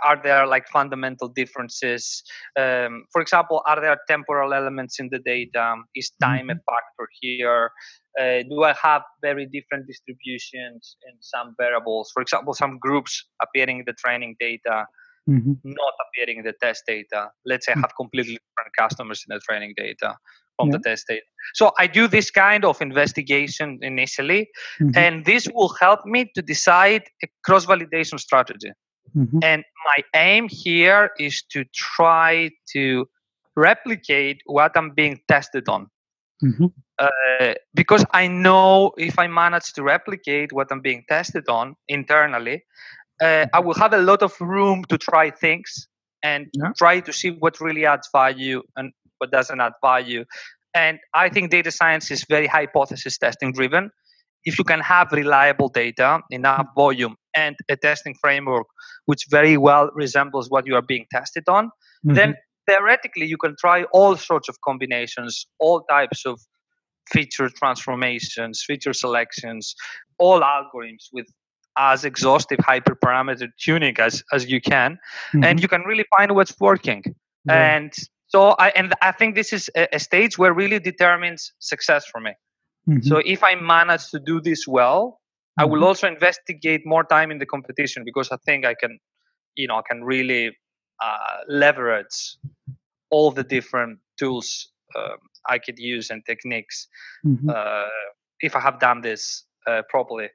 [0.03, 2.23] are there like fundamental differences
[2.57, 6.57] um, for example are there temporal elements in the data is time mm-hmm.
[6.57, 7.71] a factor here
[8.19, 13.79] uh, do i have very different distributions in some variables for example some groups appearing
[13.79, 14.85] in the training data
[15.29, 15.53] mm-hmm.
[15.63, 17.81] not appearing in the test data let's say i mm.
[17.81, 20.15] have completely different customers in the training data
[20.57, 20.77] from yeah.
[20.77, 24.49] the test data so i do this kind of investigation initially
[24.81, 24.97] mm-hmm.
[24.97, 28.71] and this will help me to decide a cross validation strategy
[29.15, 29.39] Mm-hmm.
[29.43, 33.07] And my aim here is to try to
[33.55, 35.87] replicate what I'm being tested on.
[36.43, 36.67] Mm-hmm.
[36.97, 42.63] Uh, because I know if I manage to replicate what I'm being tested on internally,
[43.21, 45.87] uh, I will have a lot of room to try things
[46.23, 46.71] and yeah.
[46.77, 50.25] try to see what really adds value and what doesn't add value.
[50.73, 53.91] And I think data science is very hypothesis testing driven.
[54.45, 58.67] If you can have reliable data, enough volume, and a testing framework
[59.05, 62.13] which very well resembles what you are being tested on, mm-hmm.
[62.13, 62.35] then
[62.67, 66.39] theoretically you can try all sorts of combinations, all types of
[67.11, 69.75] feature transformations, feature selections,
[70.19, 71.25] all algorithms with
[71.77, 74.93] as exhaustive hyperparameter tuning as, as you can,
[75.33, 75.43] mm-hmm.
[75.43, 77.03] and you can really find what's working.
[77.45, 77.75] Yeah.
[77.75, 77.93] And
[78.27, 82.19] so I and I think this is a, a, stage where really determines success for
[82.21, 82.31] me.
[82.87, 83.07] Mm-hmm.
[83.07, 85.19] So if I manage to do this well,
[85.59, 85.83] I will mm-hmm.
[85.83, 88.97] also investigate more time in the competition because I think I can,
[89.55, 90.55] you know, I can really
[91.01, 92.37] uh, leverage
[93.09, 95.17] all the different tools um,
[95.47, 96.87] I could use and techniques
[97.25, 97.49] mm-hmm.
[97.49, 97.85] uh,
[98.39, 100.29] if I have done this uh, properly.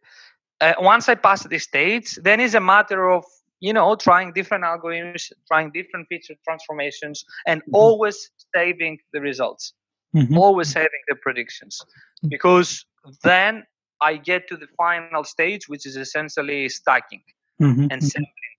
[0.60, 3.24] Uh, once I pass this stage, then it's a matter of
[3.60, 7.74] you know trying different algorithms, trying different feature transformations, and mm-hmm.
[7.74, 9.72] always saving the results,
[10.14, 10.36] mm-hmm.
[10.38, 11.80] always saving the predictions,
[12.24, 12.30] mm.
[12.30, 12.84] because
[13.22, 13.64] then
[14.00, 17.22] I get to the final stage, which is essentially stacking
[17.60, 17.82] mm-hmm.
[17.82, 18.00] and mm-hmm.
[18.00, 18.54] sampling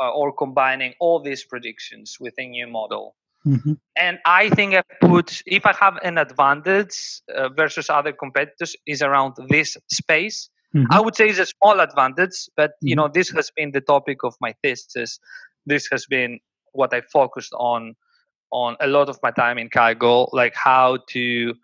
[0.00, 3.16] uh, or combining all these predictions with a new model.
[3.46, 3.74] Mm-hmm.
[3.96, 9.02] And I think I put, if I have an advantage uh, versus other competitors, is
[9.02, 10.50] around this space.
[10.74, 10.92] Mm-hmm.
[10.92, 12.88] I would say it's a small advantage, but mm-hmm.
[12.88, 15.20] you know, this has been the topic of my thesis.
[15.64, 16.40] This has been
[16.72, 17.94] what I focused on
[18.52, 21.54] on a lot of my time in Kaggle, like how to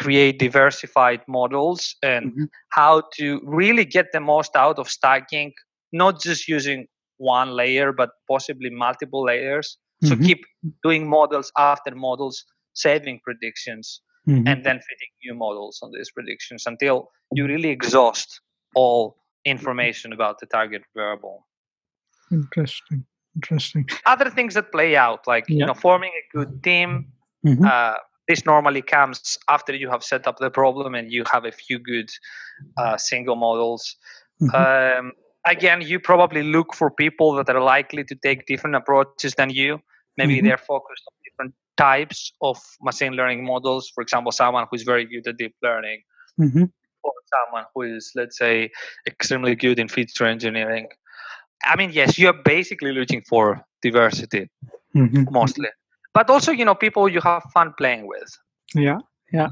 [0.00, 2.44] create diversified models and mm-hmm.
[2.70, 5.52] how to really get the most out of stacking,
[5.92, 6.86] not just using
[7.18, 9.76] one layer, but possibly multiple layers.
[10.02, 10.24] So mm-hmm.
[10.24, 10.40] keep
[10.82, 14.48] doing models after models, saving predictions, mm-hmm.
[14.48, 18.40] and then fitting new models on these predictions until you really exhaust
[18.74, 21.46] all information about the target variable.
[22.32, 23.04] Interesting.
[23.36, 23.86] Interesting.
[24.06, 25.58] Other things that play out, like yeah.
[25.58, 27.12] you know, forming a good team.
[27.46, 27.64] Mm-hmm.
[27.64, 27.94] Uh,
[28.30, 31.78] this normally comes after you have set up the problem and you have a few
[31.80, 32.08] good
[32.76, 33.96] uh, single models.
[34.40, 34.54] Mm-hmm.
[34.54, 35.12] Um,
[35.54, 39.80] again, you probably look for people that are likely to take different approaches than you.
[40.16, 40.46] Maybe mm-hmm.
[40.46, 43.90] they're focused on different types of machine learning models.
[43.94, 46.02] For example, someone who's very good at deep learning,
[46.38, 46.64] mm-hmm.
[47.02, 48.70] or someone who is, let's say,
[49.08, 50.86] extremely good in feature engineering.
[51.64, 54.48] I mean, yes, you're basically looking for diversity
[54.96, 55.24] mm-hmm.
[55.30, 55.68] mostly,
[56.14, 58.36] but also, you know, people you have fun playing with.
[58.74, 58.98] Yeah,
[59.32, 59.48] yeah,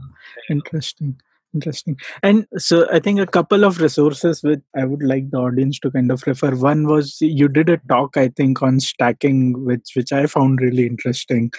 [0.50, 1.20] interesting
[1.58, 1.96] interesting.
[2.22, 5.90] And so i think a couple of resources which i would like the audience to
[5.90, 6.54] kind of refer.
[6.54, 9.40] One was you did a talk i think on stacking
[9.70, 11.50] which which i found really interesting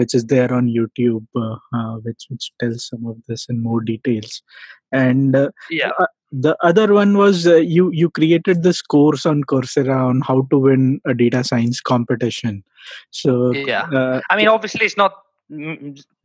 [0.00, 3.80] which is there on youtube uh, uh, which which tells some of this in more
[3.80, 4.42] details.
[4.92, 5.90] And uh, yeah.
[5.98, 10.46] uh, the other one was uh, you you created this course on coursera on how
[10.50, 12.62] to win a data science competition.
[13.10, 14.20] So yeah.
[14.30, 15.23] i mean obviously it's not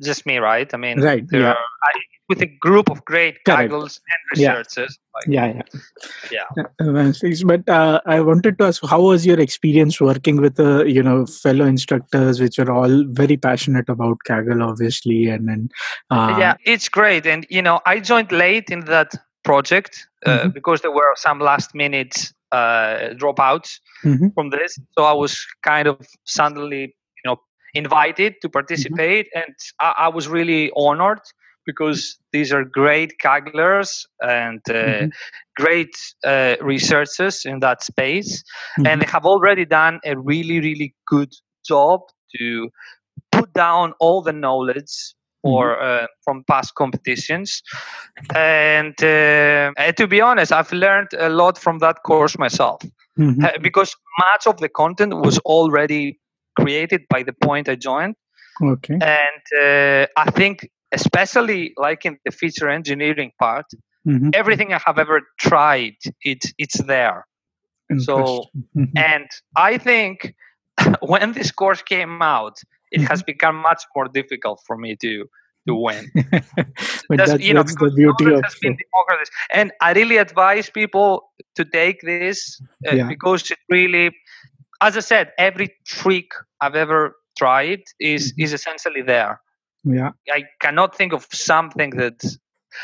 [0.02, 0.72] just me, right?
[0.74, 1.52] I mean, right, yeah.
[1.52, 1.92] Are, I,
[2.30, 5.00] with a group of great Kagglers and researchers.
[5.28, 5.64] Yeah, like,
[6.32, 6.64] yeah, yeah.
[6.80, 7.44] yeah.
[7.44, 11.26] But uh, I wanted to ask, how was your experience working with uh, you know
[11.26, 15.70] fellow instructors, which are all very passionate about Kaggle, obviously, and then
[16.12, 17.26] uh, yeah, it's great.
[17.26, 20.50] And you know, I joined late in that project uh, mm-hmm.
[20.50, 24.30] because there were some last minute uh, dropouts mm-hmm.
[24.30, 24.78] from this.
[24.98, 26.96] So I was kind of suddenly
[27.74, 28.54] invited to mm-hmm.
[28.54, 29.40] participate, mm-hmm.
[29.40, 31.22] and I, I, was really honored
[31.66, 35.08] because these are great Kagglers and uh, mm-hmm.
[35.58, 38.44] great uh, researchers in that space,
[38.78, 38.88] mm-hmm.
[38.88, 41.34] and they have already done a really, really good
[41.66, 42.02] job
[42.38, 42.70] to
[43.32, 46.04] put down all the knowledge or mm-hmm.
[46.04, 47.62] uh, from past competitions.
[48.36, 52.82] And, uh, and, to be honest, I've learned a lot from that course myself
[53.18, 53.44] mm-hmm.
[53.44, 56.20] uh, because much of the content was already
[56.58, 58.16] created by the point I joined.
[58.62, 58.94] Okay.
[58.94, 63.66] And uh, I think, especially like in the feature engineering part,
[64.08, 64.30] mm-hmm.
[64.34, 67.26] everything I have ever tried, it's it's there.
[67.98, 68.46] So,
[68.78, 68.96] mm-hmm.
[68.96, 70.36] and I think
[71.02, 72.60] when this course came out,
[72.92, 73.26] it has mm-hmm.
[73.26, 75.26] become much more difficult for me to
[75.68, 76.12] to win.
[77.10, 79.30] but that's, you know, that's the beauty of it.
[79.54, 83.08] And I really advise people to take this uh, yeah.
[83.08, 84.12] because it really
[84.82, 88.42] as I said, every trick I've ever tried is mm-hmm.
[88.44, 89.42] is essentially there.
[89.84, 90.12] Yeah.
[90.32, 92.22] I cannot think of something that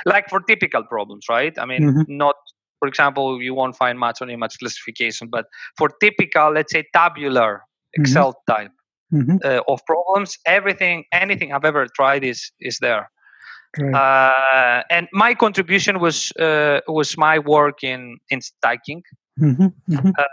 [0.05, 1.57] like for typical problems, right?
[1.57, 2.17] I mean, mm-hmm.
[2.17, 2.35] not
[2.79, 5.45] for example, you won't find much on image classification, but
[5.77, 8.01] for typical, let's say tabular mm-hmm.
[8.01, 8.53] Excel mm-hmm.
[8.53, 8.71] type
[9.43, 13.09] uh, of problems, everything, anything I've ever tried is is there.
[13.77, 13.93] Right.
[13.93, 19.03] Uh, and my contribution was uh, was my work in in stacking.
[19.39, 19.67] Mm-hmm.
[19.93, 20.09] Mm-hmm.
[20.17, 20.23] Uh,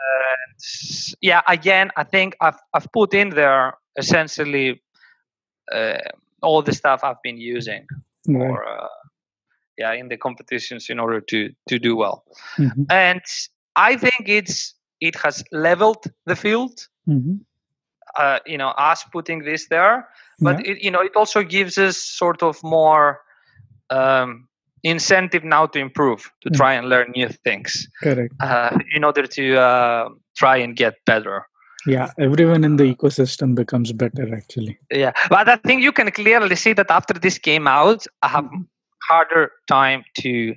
[1.20, 4.82] yeah, again, I think I've I've put in there essentially
[5.72, 5.98] uh,
[6.42, 7.86] all the stuff I've been using
[8.28, 8.48] right.
[8.48, 8.88] for uh,
[9.76, 12.24] yeah in the competitions in order to to do well,
[12.56, 12.84] mm-hmm.
[12.90, 13.22] and
[13.74, 16.86] I think it's it has leveled the field.
[17.08, 17.36] Mm-hmm.
[18.14, 20.06] Uh, you know, us putting this there,
[20.38, 20.72] but yeah.
[20.72, 23.22] it, you know, it also gives us sort of more
[23.92, 24.48] um,
[24.82, 26.56] incentive now to improve to hmm.
[26.56, 31.46] try and learn new things correct uh, in order to uh, try and get better
[31.86, 36.56] yeah everyone in the ecosystem becomes better actually yeah but i think you can clearly
[36.56, 38.62] see that after this came out i have mm-hmm.
[39.08, 40.54] harder time to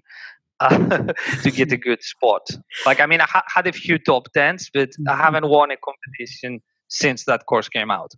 [0.59, 0.69] uh,
[1.43, 2.47] to get a good spot
[2.85, 5.09] like i mean i ha- had a few top tens but mm-hmm.
[5.09, 8.11] i haven't won a competition since that course came out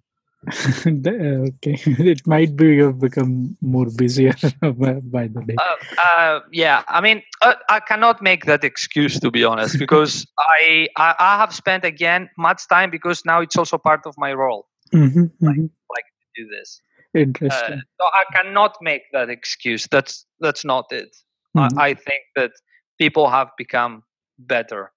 [0.88, 5.56] okay, it might be you've become more busier by, the day.
[5.60, 10.28] Uh, uh, yeah, I mean, uh, I cannot make that excuse to be honest, because
[10.38, 14.34] I, I, I have spent again much time because now it's also part of my
[14.34, 14.68] role.
[14.94, 15.62] Mm-hmm, like, mm-hmm.
[15.64, 16.82] like to do this.
[17.14, 17.80] Interesting.
[17.80, 19.88] Uh, so I cannot make that excuse.
[19.90, 21.16] That's that's not it.
[21.56, 21.80] Mm-hmm.
[21.80, 22.52] I, I think that
[23.00, 24.04] people have become
[24.38, 24.92] better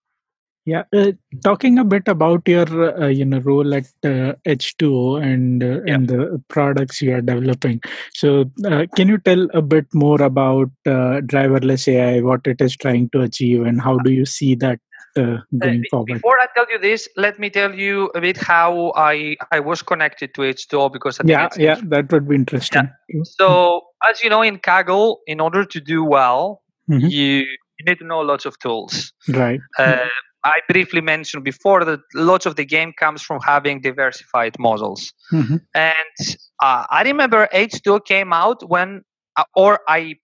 [0.70, 1.12] Yeah, uh,
[1.44, 2.68] talking a bit about your
[3.02, 5.94] uh, you know role at uh, H2O and uh, Yeah.
[5.94, 7.80] and the products you are developing.
[8.14, 12.76] So, uh, can you tell a bit more about uh, driverless AI, what it is
[12.76, 14.78] trying to achieve, and how do you see that
[15.16, 16.06] going forward?
[16.14, 19.82] Before I tell you this, let me tell you a bit how I I was
[19.82, 22.88] connected to H2O because Yeah, yeah, that would be interesting.
[23.24, 27.10] So, as you know, in Kaggle, in order to do well, Mhm.
[27.10, 27.46] you,
[27.78, 29.12] you need to know lots of tools.
[29.28, 29.60] Right.
[29.78, 30.06] Uh,
[30.44, 35.12] I briefly mentioned before that lots of the game comes from having diversified models.
[35.32, 35.60] Mhm.
[35.74, 36.16] And
[36.62, 39.02] uh, I remember H2O came out when,
[39.36, 40.14] uh, or I,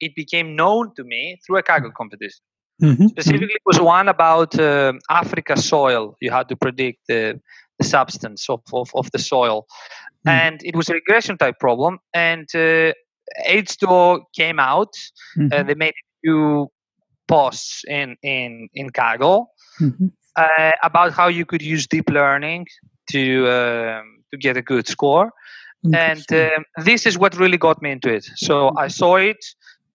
[0.00, 2.42] it became known to me through a Kaggle competition.
[2.82, 3.08] Mhm.
[3.08, 6.16] Specifically, it was one about um Africa soil.
[6.20, 7.40] You had to predict the,
[7.78, 9.66] the substance of, of, of the soil.
[10.26, 10.30] Mhm.
[10.30, 11.98] And it was a regression type problem.
[12.14, 12.92] And uh,
[13.46, 14.92] H2O came out.
[15.36, 15.66] Uh, Mhm.
[15.66, 16.68] they made a few
[17.28, 19.46] posts in, in, in Kaggle
[19.80, 20.10] Mhm.
[20.36, 22.66] uh, about how you could use deep learning
[23.10, 25.30] to, um, to get a good score.
[25.94, 28.24] And um, this is what really got me into it.
[28.36, 29.36] So I saw it.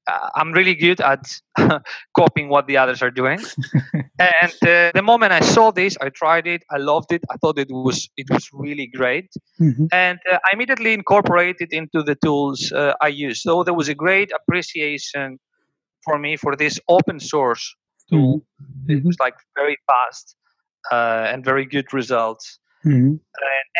[0.07, 1.25] Uh, I'm really good at
[2.17, 3.39] copying what the others are doing.
[4.19, 6.63] and uh, the moment I saw this, I tried it.
[6.71, 7.21] I loved it.
[7.29, 9.29] I thought it was it was really great,
[9.59, 9.87] Mhm.
[9.91, 13.41] and uh, I immediately incorporated it into the tools uh, I use.
[13.43, 15.39] So there was a great appreciation
[16.03, 17.75] for me for this open source
[18.09, 18.45] tool.
[18.87, 19.05] It Mhm.
[19.05, 20.35] was like very fast
[20.91, 23.19] uh, and very good results Mhm.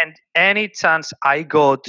[0.04, 1.86] and any chance I got,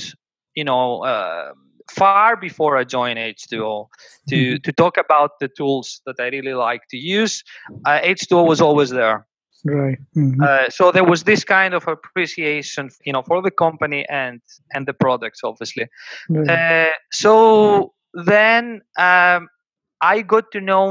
[0.54, 1.52] you know, uh,
[1.90, 3.88] far before I joined H2O
[4.28, 4.62] to Mhm.
[4.62, 7.42] to talk about the tools that I really like to use,
[7.86, 9.26] uh, H2O was always there.
[9.64, 9.98] Right.
[10.16, 10.42] Mhm.
[10.42, 14.40] Uh, so there was this kind of appreciation, you know, for the company and
[14.74, 15.86] and the products, obviously.
[16.48, 17.94] Uh, so
[18.26, 19.48] then um,
[20.12, 20.84] I got to know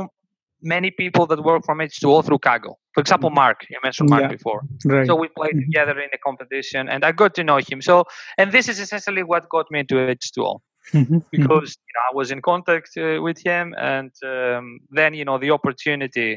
[0.75, 2.75] many people that work from H2O through Kaggle.
[2.95, 3.35] For example, Mhm.
[3.41, 3.57] Mark.
[3.69, 4.35] You mentioned Mark Yeah.
[4.37, 4.61] before.
[4.85, 5.07] Right.
[5.07, 5.65] So we played Mhm.
[5.67, 7.81] together in a competition, and I got to know him.
[7.81, 7.95] So,
[8.39, 10.51] and this is essentially what got me into H2O
[10.93, 11.05] Mhm.
[11.05, 11.23] Mhm.
[11.31, 14.65] because you know I was in contact uh, with him, and um,
[14.99, 16.31] then you know the opportunity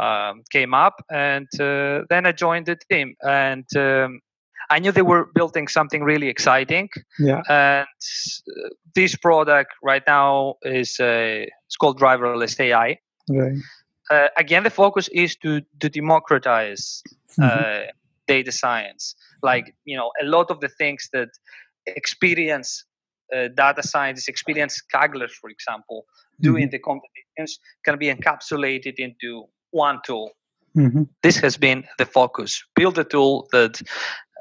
[0.00, 4.20] um, came up, and uh, then I joined the team, and um,
[4.70, 7.42] I knew they were building something really exciting, Yeah.
[7.48, 12.98] and uh, this product right now is uh, it's called driverless AI.
[13.28, 13.56] Right.
[14.10, 17.02] Uh, again, the focus is to to democratize
[17.38, 17.44] Mhm.
[17.44, 17.92] uh,
[18.26, 19.14] data science.
[19.42, 21.28] Like you know, a lot of the things that
[21.86, 22.84] experience
[23.34, 26.04] uh, data scientists, experience Kagglers, for example,
[26.40, 30.30] do in the competitions can be encapsulated into one tool.
[30.76, 31.08] Mhm.
[31.22, 32.64] This has been the focus.
[32.74, 33.82] Build a tool that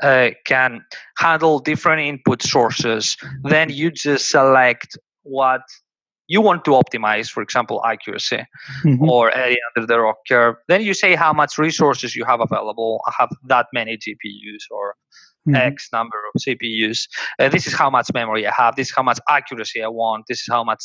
[0.03, 0.83] uh, can
[1.17, 3.17] handle different input sources.
[3.43, 5.61] Then you just select what
[6.27, 8.45] you want to optimize, for example, accuracy
[8.85, 9.01] Mhm.
[9.09, 10.55] or area under the ROC curve.
[10.67, 13.01] Then you say how much resources you have available.
[13.07, 14.95] I have that many GPUs or
[15.47, 15.55] Mhm.
[15.55, 17.07] X number of CPUs.
[17.39, 18.75] Uh, this is how much memory I have.
[18.75, 20.25] This is how much accuracy I want.
[20.27, 20.83] This is how much,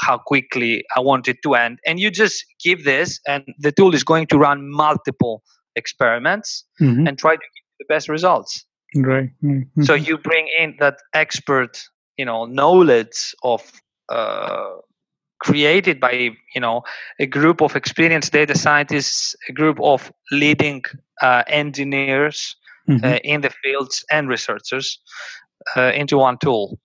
[0.00, 1.78] how quickly I want it to end.
[1.86, 5.44] And you just give this, and the tool is going to run multiple
[5.76, 7.06] experiments Mhm.
[7.06, 7.42] and try to
[7.78, 8.64] the best results.
[8.94, 9.30] Right.
[9.42, 9.66] right.
[9.82, 11.82] So you bring in that expert,
[12.16, 13.60] you know, knowledge of
[14.08, 14.70] uh,
[15.40, 16.82] created by you know
[17.20, 20.82] a group of experienced data scientists, a group of leading
[21.22, 22.56] uh, engineers
[22.88, 23.04] Mhm.
[23.04, 25.00] uh, in the fields and researchers
[25.76, 26.78] uh, into one tool.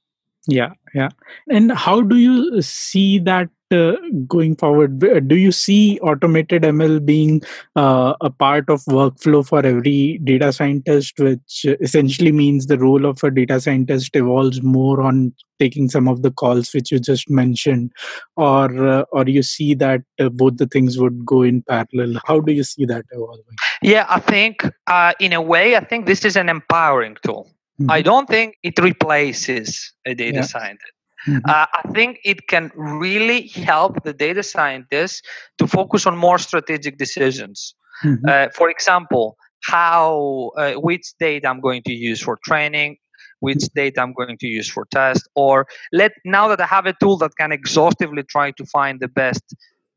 [0.48, 1.10] Yeah, yeah.
[1.50, 3.96] And how do you see that uh,
[4.28, 5.00] going forward?
[5.28, 7.42] Do you see automated ML being
[7.76, 13.24] uh, a part of workflow for every data scientist, which essentially means the role of
[13.24, 17.92] a data scientist evolves more on taking some of the calls which you just mentioned,
[18.36, 22.20] or uh, or you see that uh, both the things would go in parallel?
[22.26, 23.44] How do you see that evolving?
[23.82, 27.48] Yeah, I think uh, in a way, I think this is an empowering tool.
[27.90, 28.06] I Mhm.
[28.06, 30.42] don't think it replaces a data Yeah.
[30.44, 30.94] scientist.
[31.28, 31.42] Mhm.
[31.48, 35.22] Uh, I think it can really help the data scientists
[35.58, 37.76] to focus on more strategic decisions.
[38.04, 38.28] Mhm.
[38.28, 42.98] Uh, for example, how uh, which data I'm going to use for training,
[43.40, 46.94] which data I'm going to use for test, or let now that I have a
[47.00, 49.44] tool that can exhaustively try to find the best,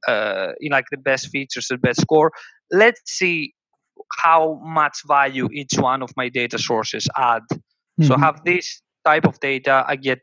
[0.06, 2.30] uh, you know, like the best features, the best score.
[2.70, 3.54] Let's see
[4.18, 7.42] how much value each one of my data sources add.
[8.02, 8.20] So I Mhm.
[8.20, 10.20] have this type of data, I get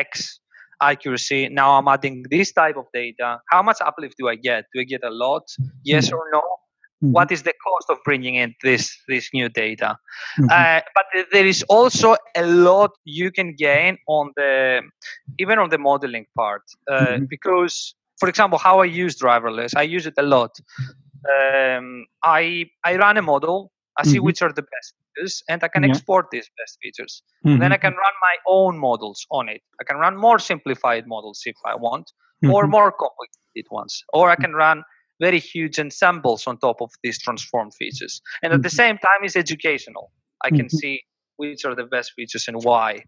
[0.00, 0.40] X
[0.80, 1.40] accuracy.
[1.60, 3.28] Now I'm adding this type of data.
[3.52, 4.64] How much uplift do I get?
[4.74, 5.44] Do I get a lot?
[5.84, 6.42] Yes or no?
[7.04, 7.12] Mhm.
[7.18, 9.90] What is the cost of bringing in this this new data?
[10.38, 10.50] Mhm.
[10.58, 12.08] Uh, but there is also
[12.42, 12.90] a lot
[13.20, 14.52] you can gain on the
[15.42, 16.62] even on the modeling part
[16.94, 17.28] uh, Mhm.
[17.34, 17.74] because,
[18.20, 20.52] for example, how I use driverless, I use it a lot.
[21.34, 21.86] um,
[22.22, 23.70] I I run a model.
[24.02, 24.26] I see mm-hmm.
[24.26, 25.90] which are the best features, and I can yeah.
[25.90, 27.22] export these best features.
[27.46, 27.60] Mm-hmm.
[27.60, 29.62] Then I can run my own models on it.
[29.80, 32.06] I can run more simplified models if I want,
[32.44, 32.52] mm-hmm.
[32.54, 34.82] or more complicated ones, or I can run
[35.20, 38.20] very huge ensembles on top of these transformed features.
[38.42, 38.76] And at the mm-hmm.
[38.76, 40.10] same time, it's educational.
[40.44, 40.76] I can mm-hmm.
[40.76, 41.02] see
[41.36, 43.04] which are the best features and why.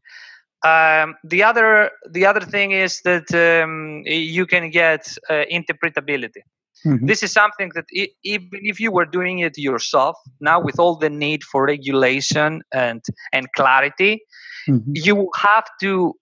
[0.64, 6.42] Um, the other the other thing is that um, you can get uh, interpretability.
[6.86, 7.06] Mm-hmm.
[7.06, 10.96] This is something that I- even if you were doing it yourself, now with all
[10.96, 14.22] the need for regulation and and clarity,
[14.68, 14.92] mm-hmm.
[14.94, 16.14] you have to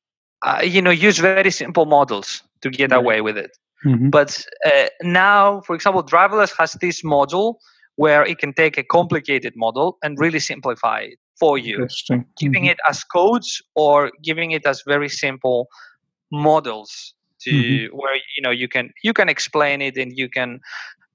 [0.47, 3.51] uh, you know use very simple models to get away with it.
[3.85, 4.11] Mm-hmm.
[4.11, 7.57] But uh, now, for example, driverless has this module
[7.97, 11.89] where it can take a complicated model and really simplify it for you,
[12.39, 12.71] giving mm-hmm.
[12.71, 15.67] it as codes or giving it as very simple
[16.31, 17.15] models
[17.45, 17.97] to mm-hmm.
[17.97, 20.61] where you know you can you can explain it and you can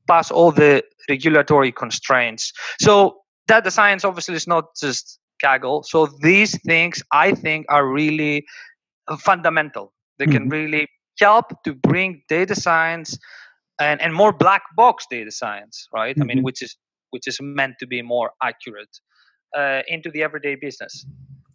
[0.07, 2.53] pass all the regulatory constraints.
[2.79, 3.17] So
[3.47, 5.85] data science obviously is not just Kaggle.
[5.85, 8.45] So these things I think are really
[9.19, 9.93] fundamental.
[10.17, 10.33] They mm-hmm.
[10.33, 10.87] can really
[11.19, 13.17] help to bring data science
[13.79, 16.15] and, and more black box data science, right?
[16.15, 16.21] Mm-hmm.
[16.21, 16.45] I mean, mm-hmm.
[16.45, 16.75] which is
[17.11, 18.99] which is meant to be more accurate
[19.57, 21.05] uh, into the everyday business.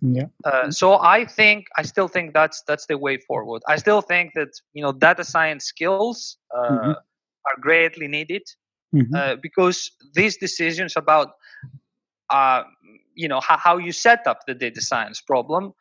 [0.03, 0.27] Yeah.
[0.45, 3.63] Uh, so I think I still think that's that's the way forward.
[3.69, 6.91] I still think that you know data science skills uh, mm-hmm.
[6.91, 8.43] are greatly needed
[8.93, 9.15] mm-hmm.
[9.15, 11.35] uh, because these decisions about
[12.31, 12.65] uh,
[13.15, 15.73] you know how, how you set up the data science problem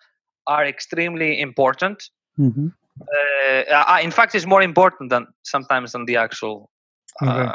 [0.45, 2.03] are extremely important.
[2.37, 2.67] Mm-hmm.
[3.01, 6.69] Uh, in fact, it's more important than sometimes than the actual
[7.23, 7.49] okay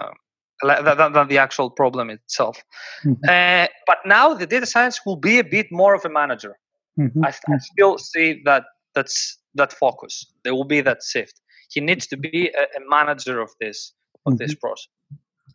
[0.63, 2.63] than, than the actual problem itself.
[3.05, 3.29] Mm-hmm.
[3.29, 6.57] Uh, but now the data science will be a bit more of a manager.
[6.99, 7.25] Mm-hmm.
[7.25, 10.27] I, I, still see that that's that focus.
[10.45, 11.41] There will be that shift.
[11.71, 13.93] He needs to be a, a manager of this
[14.25, 14.39] of mm-hmm.
[14.39, 14.89] this process.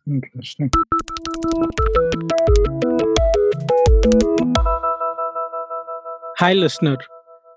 [0.06, 0.70] Interesting.
[6.38, 6.96] Hi, listener.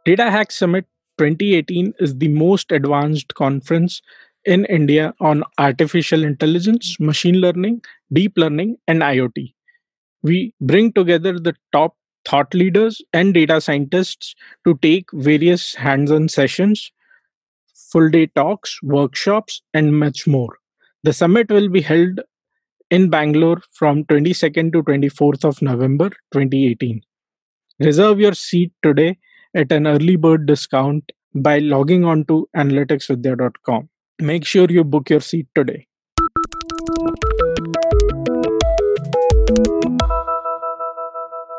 [0.06, 0.86] DataHack Summit
[1.18, 4.02] 2018 is the most advanced conference
[4.46, 7.82] in India on artificial intelligence, machine learning,
[8.14, 9.54] deep learning, and IoT.
[10.24, 11.96] We bring together the top
[12.28, 14.36] thought leaders and data scientists
[14.66, 16.92] to take various hands on sessions,
[17.74, 20.58] full day talks, workshops, and much more.
[21.04, 22.22] The summit will be held
[22.90, 27.02] in Bangalore from 22nd to 24th of November 2018.
[27.80, 29.18] Reserve your seat today
[29.56, 33.90] at an early bird discount by logging on to analyticsvidhya.com.
[34.22, 35.88] Make sure you book your seat today.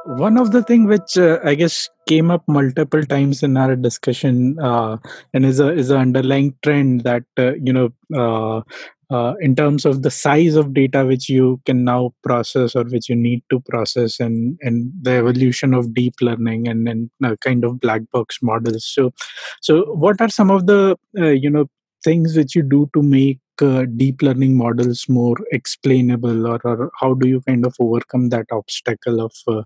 [0.07, 4.59] One of the thing which uh, I guess came up multiple times in our discussion
[4.59, 4.97] uh,
[5.35, 8.63] and is a is an underlying trend that uh, you know uh,
[9.15, 13.11] uh, in terms of the size of data which you can now process or which
[13.11, 17.65] you need to process and and the evolution of deep learning and and uh, kind
[17.65, 19.13] of black box models so
[19.61, 21.67] so what are some of the uh, you know
[22.07, 27.13] things that you do to make uh, deep learning models more explainable or, or how
[27.15, 29.63] do you kind of overcome that obstacle of uh,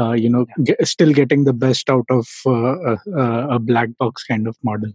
[0.00, 4.24] uh, you know get, still getting the best out of uh, a, a, black box
[4.24, 4.92] kind of model?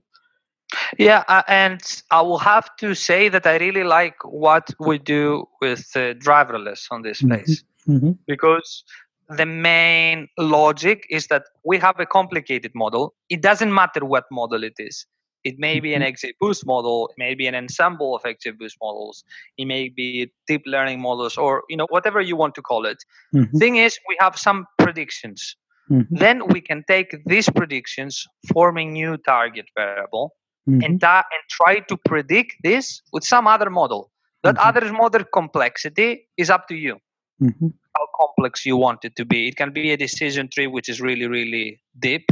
[0.98, 1.82] Yeah uh, and
[2.12, 4.16] i will have to say that i really like
[4.46, 7.34] what we do with uh, driverless on this mm-hmm.
[7.34, 8.12] place mm-hmm.
[8.28, 8.84] because
[9.30, 13.16] the main logic is that we have a complicated model.
[13.30, 15.06] It doesn't matter what model it is
[15.46, 16.46] it may be an mm-hmm.
[16.46, 19.24] XGBoost model, it may be an ensemble of XGBoost models,
[19.58, 22.98] it may be deep learning models, or you know whatever you want to call it.
[23.34, 23.58] Mm-hmm.
[23.58, 25.56] Thing is, we have some predictions.
[25.90, 26.16] Mm-hmm.
[26.16, 30.36] Then we can take these predictions, form a new target variable,
[30.68, 30.82] mm-hmm.
[30.82, 34.12] and, ta- and try to predict this with some other model.
[34.44, 34.68] That mm-hmm.
[34.68, 36.98] other model complexity is up to you.
[37.42, 37.68] Mm-hmm.
[37.96, 39.48] How complex you want it to be.
[39.48, 42.32] It can be a decision tree which is really, really deep,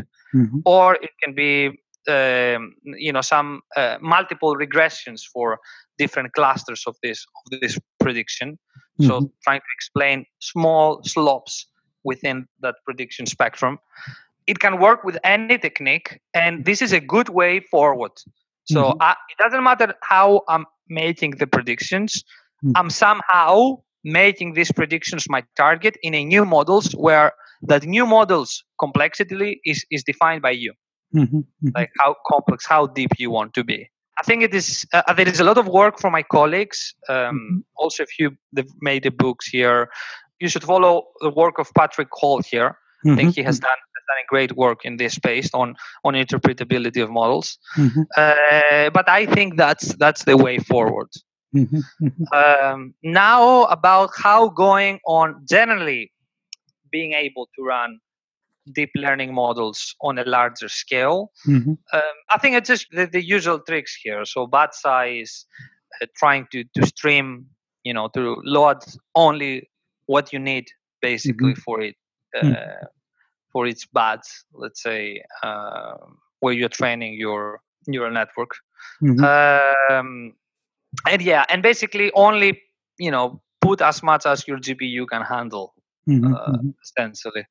[0.66, 5.60] or it can be um, you know some uh, multiple regressions for
[5.98, 8.60] different clusters of this of this prediction.
[9.00, 9.08] Mm-hmm.
[9.08, 11.68] So trying to explain small slopes
[12.04, 13.80] within that prediction spectrum.
[14.46, 18.12] It can work with any technique, and this is a good way forward.
[18.66, 19.02] So mm-hmm.
[19.02, 22.24] I, it doesn't matter how I'm making the predictions.
[22.64, 22.72] Mm-hmm.
[22.76, 27.32] I'm somehow making these predictions my target in a new models where
[27.64, 30.74] that new models complexity is, is defined by you.
[31.16, 31.70] Mm-hmm, mm-hmm.
[31.76, 33.90] Like how complex, how deep you want to be.
[34.20, 34.86] I think it is.
[34.94, 36.94] Uh, uh there is a lot of work from my colleagues.
[37.10, 37.58] Um, mm-hmm.
[37.76, 39.90] Also, if you they've made the books here,
[40.40, 42.78] you should follow the work of Patrick Hall here.
[43.06, 43.68] I think mm-hmm, he has mm-hmm.
[43.68, 47.58] done done a great work in this space on on interpretability of models.
[47.78, 48.02] Mm-hmm.
[48.18, 51.10] Uh, but I think that's that's the way forward.
[51.56, 52.24] Mm-hmm, mm-hmm.
[52.34, 56.12] Um, now about how going on generally
[56.92, 58.00] being able to run
[58.72, 61.32] deep learning models on a larger scale.
[61.48, 61.74] Mm-hmm.
[61.94, 64.24] Um, I think it's just the, the, usual tricks here.
[64.26, 65.46] So batch size,
[66.02, 67.48] uh, trying to, to stream,
[67.84, 68.78] you know, to load
[69.16, 69.70] only
[70.06, 70.68] what you need
[71.02, 71.62] basically mm-hmm.
[71.62, 71.96] for it,
[72.36, 72.86] uh, mm-hmm.
[73.52, 75.96] for its batch, let's say, uh,
[76.40, 78.52] where you're training your neural network.
[79.02, 79.94] Mm-hmm.
[79.94, 80.34] Um,
[81.10, 82.62] and yeah, and basically only,
[82.98, 85.74] you know, put as much as your GPU can handle,
[86.08, 86.34] mm-hmm.
[86.34, 86.70] uh, mm-hmm.
[86.84, 87.46] essentially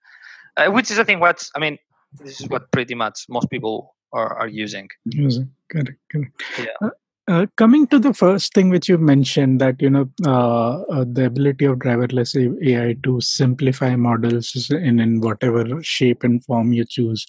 [0.56, 1.78] uh, which is I think what I mean.
[2.18, 4.88] This is what pretty much most people are, are using.
[5.06, 6.42] Using correct, correct.
[6.58, 6.66] Yeah.
[6.82, 6.90] Uh,
[7.28, 11.26] uh, coming to the first thing which you mentioned that you know uh, uh, the
[11.26, 17.26] ability of driverless AI to simplify models in in whatever shape and form you choose.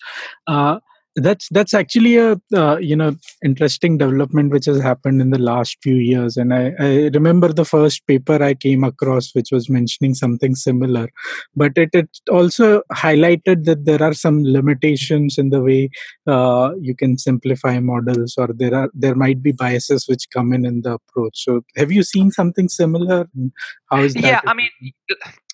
[1.16, 5.78] That's that's actually a uh, you know interesting development which has happened in the last
[5.84, 6.38] few years.
[6.38, 11.10] And I, I remember the first paper i came across which was mentioning something similar.
[11.56, 15.90] But it, it also highlighted that there are some limitations in the way
[16.26, 20.66] uh, you can simplify models or there are there might be biases which come in
[20.66, 21.44] in the approach.
[21.46, 23.30] So have you seen something similar?
[23.92, 24.70] How is that yeah i mean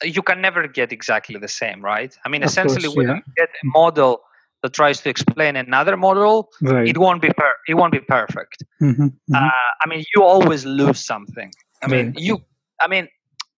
[0.04, 2.18] you can never get exactly the same right?
[2.26, 4.22] I mean of essentially course, when you get a model
[4.62, 6.88] that tries to explain another model, right.
[6.88, 8.64] it won't be per- it won't be perfect.
[8.82, 9.36] Mm-hmm, mm-hmm.
[9.36, 9.50] Uh,
[9.84, 11.52] I mean, you always lose something.
[11.82, 11.92] I right.
[11.92, 12.40] mean, you
[12.82, 13.08] I mean,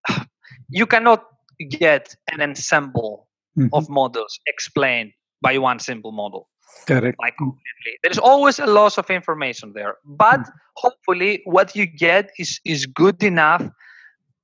[0.69, 1.25] you cannot
[1.69, 3.27] get an ensemble
[3.57, 3.73] mm-hmm.
[3.73, 6.47] of models explained by one simple model.
[6.85, 7.17] Correct.
[7.19, 7.97] Like completely.
[8.03, 10.51] There's always a loss of information there, but mm.
[10.77, 13.67] hopefully, what you get is is good enough.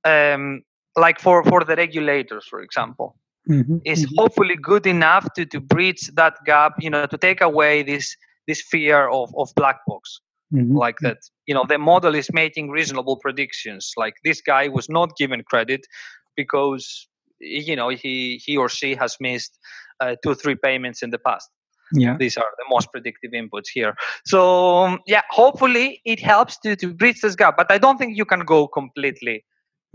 [0.04, 0.62] Um,
[0.96, 3.16] like for for the regulators, for example
[3.48, 3.78] mm-hmm.
[3.84, 4.14] is mm-hmm.
[4.18, 8.62] hopefully good enough to, to bridge that gap you know to take away this this
[8.62, 10.20] fear of, of black box
[10.52, 10.76] mm-hmm.
[10.76, 15.16] like that you know the model is making reasonable predictions like this guy was not
[15.16, 15.86] given credit
[16.36, 17.08] because
[17.40, 19.58] you know he he or she has missed
[20.00, 21.48] uh, two three payments in the past
[21.92, 23.94] yeah these are the most predictive inputs here
[24.24, 28.16] so um, yeah hopefully it helps to to bridge this gap but i don't think
[28.16, 29.44] you can go completely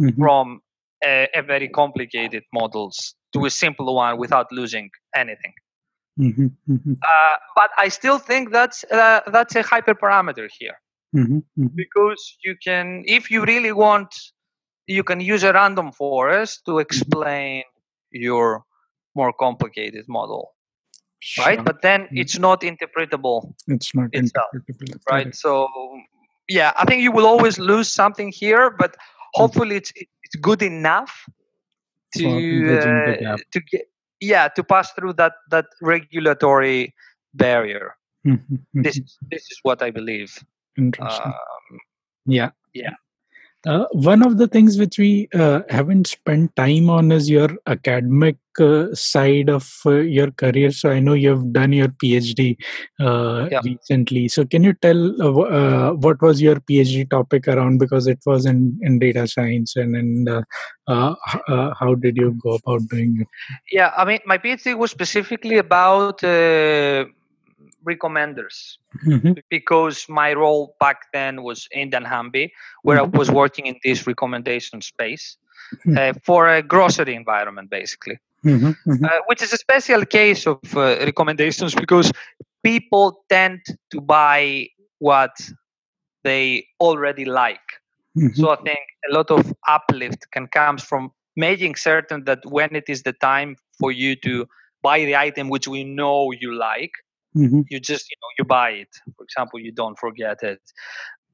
[0.01, 0.19] mm-hmm.
[0.21, 0.59] from
[1.05, 5.53] a, a, very complicated models to a simple one without losing anything.
[6.19, 6.93] Mm-hmm, mm-hmm.
[6.93, 10.77] Uh, but I still think that's uh, that's a hyperparameter here
[11.15, 14.13] mm-hmm, mm-hmm, because you can, if you really want,
[14.85, 16.81] you can use a random forest to mm-hmm.
[16.81, 17.63] explain
[18.11, 18.63] your
[19.15, 20.53] more complicated model,
[21.19, 21.45] sure.
[21.45, 21.63] right?
[21.63, 22.17] But then mm-hmm.
[22.17, 23.51] it's not interpretable.
[23.67, 25.33] It's not itself, interpretable, right?
[25.33, 25.67] So
[26.47, 28.95] yeah, I think you will always lose something here, but
[29.33, 31.25] hopefully it's it's good enough
[32.13, 33.85] to uh, to get
[34.19, 36.93] yeah to pass through that that regulatory
[37.33, 37.95] barrier.
[38.25, 38.81] Mm-hmm, mm-hmm.
[38.81, 38.99] This
[39.29, 40.37] this is what I believe.
[40.77, 41.25] Interesting.
[41.25, 41.79] Um,
[42.25, 42.51] yeah.
[42.73, 42.93] Yeah.
[43.65, 48.35] Uh, one of the things which we uh, haven't spent time on is your academic
[48.59, 50.69] uh, side of uh, your career.
[50.71, 52.57] So I know you've done your PhD
[52.99, 53.61] uh, yeah.
[53.63, 54.27] recently.
[54.27, 57.77] So can you tell uh, what was your PhD topic around?
[57.77, 60.45] Because it was in, in data science, and and
[60.87, 63.27] how did you go about doing it?
[63.71, 66.21] Yeah, I mean, my PhD was specifically about
[67.87, 69.33] recommenders mm-hmm.
[69.49, 72.49] because my role back then was in dunnhumby
[72.83, 73.15] where mm-hmm.
[73.15, 75.37] i was working in this recommendation space
[75.85, 75.97] mm-hmm.
[75.97, 78.67] uh, for a grocery environment basically mm-hmm.
[78.67, 79.05] Mm-hmm.
[79.05, 82.11] uh, which is a special case of uh, recommendations because
[82.63, 83.61] people tend
[83.91, 84.67] to buy
[84.99, 85.35] what
[86.23, 87.67] they already like
[88.17, 88.33] mm-hmm.
[88.33, 88.79] so i think
[89.09, 93.55] a lot of uplift can come from making certain that when it is the time
[93.79, 94.45] for you to
[94.81, 96.91] buy the item which we know you like
[97.35, 97.61] mm-hmm.
[97.69, 100.61] you just you know you buy it for example you don't forget it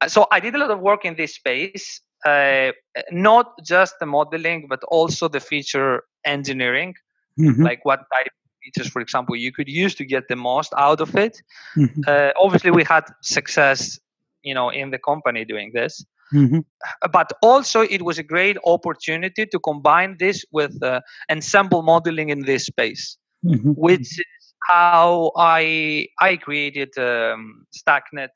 [0.02, 2.72] uh, so i did a lot of work in this space uh,
[3.12, 6.93] not just the modeling but also the feature engineering
[7.39, 7.64] mm-hmm.
[7.64, 11.00] like what type of features for example you could use to get the most out
[11.00, 11.41] of it
[11.78, 12.02] mm-hmm.
[12.08, 14.00] uh, obviously we had success
[14.43, 16.60] you know in the company doing this Mm-hmm.
[17.02, 22.30] Uh, but also, it was a great opportunity to combine this with uh, ensemble modeling
[22.30, 23.72] in this space, mm-hmm.
[23.72, 24.20] which
[24.68, 28.30] how I I created um, StackNet,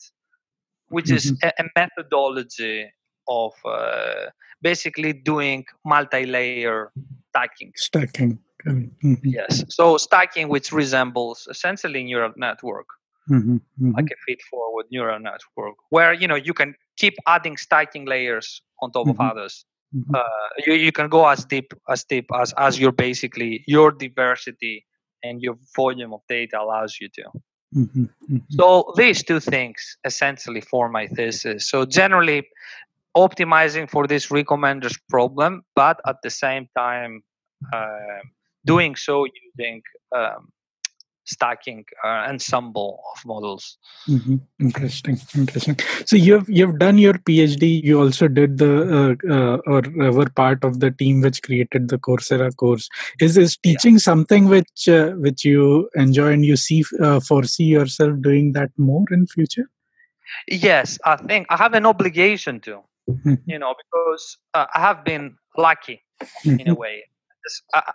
[0.89, 1.15] which mm-hmm.
[1.15, 2.91] is a, a, methodology
[3.27, 4.29] of uh,
[4.61, 6.91] basically doing multi-layer
[7.29, 7.71] stacking.
[7.75, 8.39] Stacking.
[8.65, 9.15] Mm-hmm.
[9.23, 9.63] Yes.
[9.69, 12.87] So stacking, which resembles essentially neural network,
[13.29, 13.55] mm-hmm.
[13.55, 13.91] Mm-hmm.
[13.91, 18.91] like a feed-forward neural network, where you know you can keep adding stacking layers on
[18.91, 19.29] top of mm-hmm.
[19.29, 19.65] others.
[19.95, 20.15] Mm-hmm.
[20.15, 24.85] Uh, you, you can go as deep as deep as as your basically your diversity
[25.23, 27.23] and your volume of data allows you to.
[27.75, 28.37] Mm-hmm, mm-hmm.
[28.49, 31.67] So these two things essentially form my thesis.
[31.69, 32.47] So generally,
[33.15, 37.23] optimizing for this recommenders problem, but at the same time
[37.73, 38.21] uh,
[38.65, 39.81] doing so using
[40.15, 40.49] um,
[41.25, 43.77] stacking uh, ensemble of models.
[44.07, 44.35] Mm-hmm.
[44.59, 45.77] Interesting, interesting.
[46.05, 47.83] So you've you've done your PhD.
[47.83, 51.97] You also did the uh, uh, or were part of the team which created the
[51.97, 52.89] Coursera course.
[53.19, 53.99] Is is teaching yeah.
[53.99, 59.05] something which uh, which you enjoy and you see uh, foresee yourself doing that more
[59.11, 59.69] in future?
[60.47, 62.81] Yes, I think I have an obligation to.
[63.09, 63.33] Mm-hmm.
[63.45, 66.01] You know, because uh, I have been lucky
[66.45, 66.73] in a mm-hmm.
[66.73, 67.03] way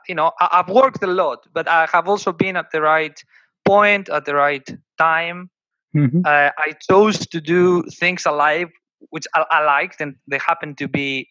[0.09, 3.19] you know, I, have worked a lot, but I have also been at the right
[3.65, 4.67] point at the right
[4.99, 5.51] time.
[5.97, 6.21] Mm-hmm.
[6.25, 8.69] Uh, I chose to do things alive,
[9.11, 11.29] which I, I, liked, and they happened to be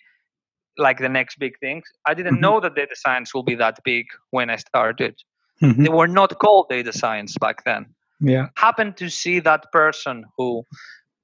[0.78, 1.86] like the next big things.
[2.06, 2.42] I didn't mm-hmm.
[2.42, 5.16] know that data science will be that big when I started.
[5.62, 5.84] Mm-hmm.
[5.84, 7.88] They were not called data science back then.
[8.20, 10.66] Yeah, happened to see that person who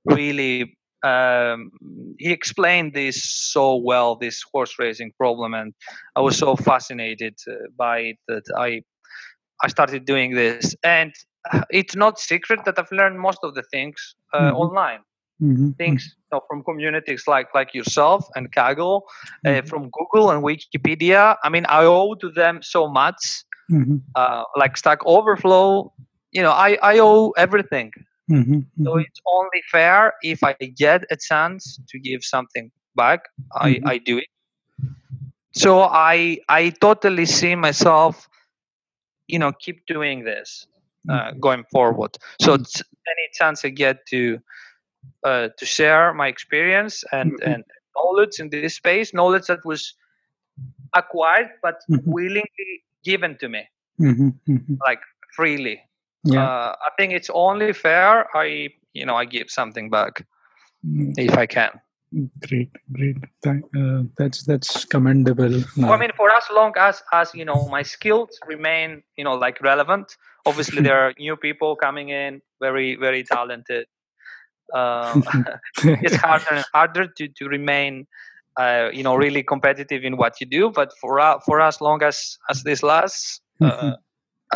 [0.06, 1.72] really um,
[2.18, 5.74] he explained this so well, this horse racing problem, and
[6.16, 8.82] I was so fascinated uh, by it that I
[9.64, 10.76] I started doing this.
[10.84, 11.14] And
[11.52, 14.56] uh, it's not secret that I've learned most of the things uh, mm-hmm.
[14.56, 15.00] online.
[15.42, 15.72] Mm-hmm.
[15.72, 19.02] Things you know, from communities like like yourself and Kaggle,
[19.46, 19.68] uh, mm-hmm.
[19.68, 21.36] from Google and Wikipedia.
[21.44, 23.44] I mean, I owe to them so much.
[23.72, 23.98] Mm-hmm.
[24.16, 25.92] Uh, like Stack Overflow,
[26.32, 27.92] you know, I I owe everything
[28.32, 28.84] Mm-hmm, mm-hmm.
[28.86, 33.88] So it's only fair if I get a chance to give something back, I, mm-hmm.
[33.88, 34.28] I do it.
[35.54, 38.28] So I I totally see myself,
[39.28, 40.68] you know, keep doing this
[41.10, 41.40] uh, mm-hmm.
[41.40, 42.18] going forward.
[42.42, 42.82] So mm-hmm.
[43.08, 44.40] any chance I get to
[45.24, 47.52] uh, to share my experience and mm-hmm.
[47.52, 47.64] and
[47.96, 49.94] knowledge in this space, knowledge that was
[50.96, 53.68] acquired but willingly given to me,
[54.86, 55.02] like
[55.36, 55.82] freely
[56.24, 56.44] yeah.
[56.44, 60.26] Uh, i think it's only fair i you know i give something back
[60.86, 61.14] mm.
[61.18, 61.72] if i can.
[62.48, 63.18] Great great.
[63.44, 68.38] Uh, that's that's commendable i mean for as long as as you know my skills
[68.46, 70.16] remain you know like relevant
[70.46, 73.86] obviously there are new people coming in very very talented.
[74.74, 75.24] Um,
[75.84, 78.08] it's harder and harder to to remain
[78.60, 82.02] uh, you know really competitive in what you do but for uh, for as long
[82.04, 83.96] as as this lasts uh, uh,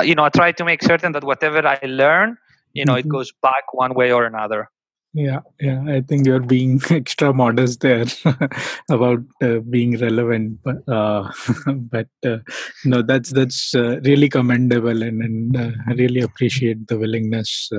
[0.04, 2.38] you know i try to make certain that whatever i learn
[2.74, 3.08] you know mm-hmm.
[3.08, 4.70] it goes back one way or another
[5.14, 8.06] yeah yeah i think you're being extra modest there
[8.90, 11.32] about uh, being relevant but uh,
[11.94, 12.38] but uh,
[12.86, 17.70] no that's that's uh, really commendable and, and uh, i really appreciate the willingness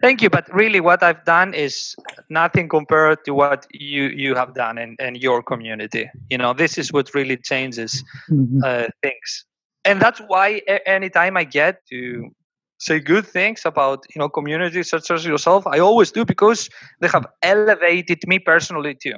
[0.00, 1.94] thank you but really what i've done is
[2.28, 6.78] nothing compared to what you you have done in, in your community you know this
[6.78, 8.60] is what really changes mm-hmm.
[9.02, 9.44] things
[9.84, 12.30] and that's why anytime I get to
[12.78, 16.68] say good things about you know communities such as yourself, I always do because
[17.00, 19.16] they have elevated me personally too.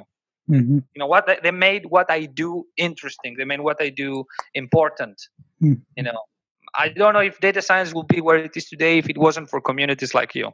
[0.49, 0.79] Mm-hmm.
[0.93, 3.35] You know what they made what I do interesting.
[3.37, 5.21] They made what I do important.
[5.61, 5.81] Mm-hmm.
[5.95, 6.19] You know,
[6.75, 9.49] I don't know if data science will be where it is today if it wasn't
[9.49, 10.51] for communities like you.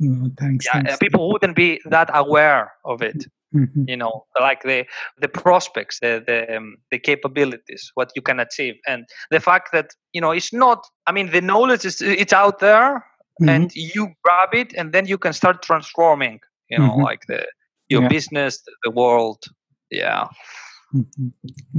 [0.00, 0.66] No, thanks.
[0.66, 0.98] Yeah, thanks.
[0.98, 3.26] people wouldn't be that aware of it.
[3.54, 3.84] Mm-hmm.
[3.86, 4.84] You know, like the
[5.18, 9.90] the prospects, the the, um, the capabilities, what you can achieve, and the fact that
[10.12, 10.84] you know it's not.
[11.06, 13.04] I mean, the knowledge is it's out there,
[13.40, 13.48] mm-hmm.
[13.48, 16.40] and you grab it, and then you can start transforming.
[16.68, 17.02] You know, mm-hmm.
[17.02, 17.46] like the
[17.88, 18.08] your yeah.
[18.08, 19.42] business, the world.
[19.90, 20.26] Yeah.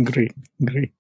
[0.04, 0.34] Great,
[0.64, 0.92] great.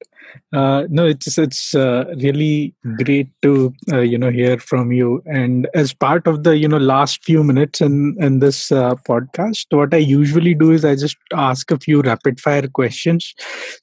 [0.51, 5.21] Uh, no, it's it's uh, really great to uh, you know hear from you.
[5.25, 9.65] And as part of the you know last few minutes in in this uh, podcast,
[9.69, 13.33] what I usually do is I just ask a few rapid fire questions,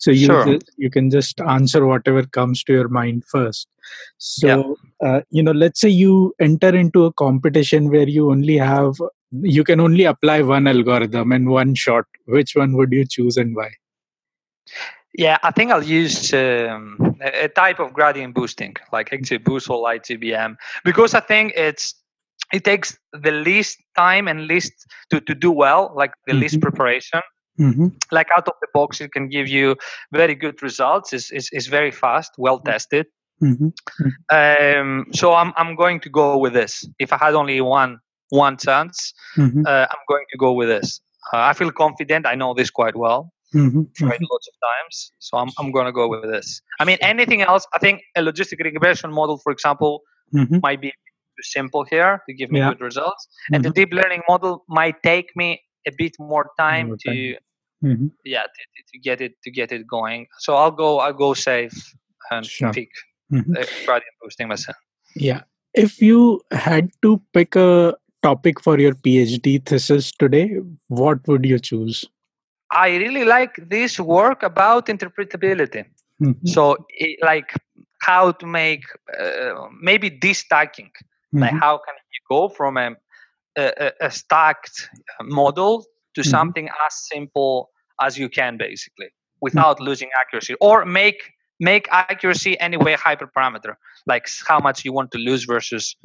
[0.00, 0.44] so you sure.
[0.44, 3.68] just, you can just answer whatever comes to your mind first.
[4.18, 4.46] So
[5.02, 5.08] yeah.
[5.08, 8.94] Uh, you know, let's say you enter into a competition where you only have
[9.42, 12.06] you can only apply one algorithm and one shot.
[12.24, 13.70] Which one would you choose and why?
[15.18, 20.56] Yeah, I think I'll use um, a type of gradient boosting, like XGBoost or LightGBM,
[20.84, 21.94] because I think it's
[22.52, 24.72] it takes the least time and least
[25.10, 26.42] to, to do well, like the mm-hmm.
[26.42, 27.20] least preparation.
[27.58, 27.88] Mm-hmm.
[28.12, 29.76] Like out of the box, it can give you
[30.12, 31.14] very good results.
[31.14, 32.70] It's, it's, it's very fast, well mm-hmm.
[32.70, 33.06] tested.
[33.42, 33.68] Mm-hmm.
[34.30, 36.88] Um, so I'm I'm going to go with this.
[36.98, 37.98] If I had only one
[38.30, 39.62] one chance, mm-hmm.
[39.66, 41.00] uh, I'm going to go with this.
[41.32, 42.26] Uh, I feel confident.
[42.26, 43.32] I know this quite well.
[43.56, 43.82] Mm-hmm.
[43.94, 44.24] Tried mm-hmm.
[44.30, 46.60] lots of times, so I'm I'm gonna go with this.
[46.80, 47.66] I mean, anything else?
[47.72, 50.02] I think a logistic regression model, for example,
[50.34, 50.58] mm-hmm.
[50.62, 52.70] might be too simple here to give me yeah.
[52.70, 53.74] good results, and the mm-hmm.
[53.74, 57.36] deep learning model might take me a bit more time more to
[57.84, 58.06] mm-hmm.
[58.24, 60.26] yeah to, to, get it to get it going.
[60.38, 61.94] So I'll go I'll go safe
[62.30, 62.72] and sure.
[62.72, 62.90] pick
[63.32, 63.52] mm-hmm.
[63.86, 64.76] gradient boosting myself.
[65.14, 65.42] Yeah,
[65.74, 70.56] if you had to pick a topic for your PhD thesis today,
[70.88, 72.04] what would you choose?
[72.70, 75.84] I really like this work about interpretability.
[76.22, 76.46] Mm-hmm.
[76.46, 77.52] So, it, like
[78.00, 78.84] how to make
[79.20, 80.90] uh, maybe destacking.
[80.90, 81.40] Mm-hmm.
[81.40, 82.96] Like how can you go from a,
[83.56, 84.88] a, a stacked
[85.22, 86.30] model to mm-hmm.
[86.30, 89.08] something as simple as you can, basically,
[89.40, 89.86] without mm-hmm.
[89.86, 91.20] losing accuracy, or make
[91.60, 93.74] make accuracy anyway hyperparameter,
[94.06, 95.96] like how much you want to lose versus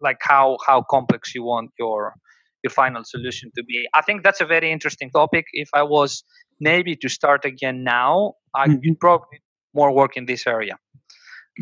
[0.00, 2.14] like how how complex you want your
[2.62, 3.86] your final solution to be.
[3.94, 5.46] I think that's a very interesting topic.
[5.52, 6.24] If I was
[6.60, 8.94] maybe to start again now, I would mm-hmm.
[8.94, 9.38] probably
[9.74, 10.76] more work in this area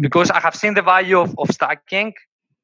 [0.01, 2.14] because I have seen the value of, of stacking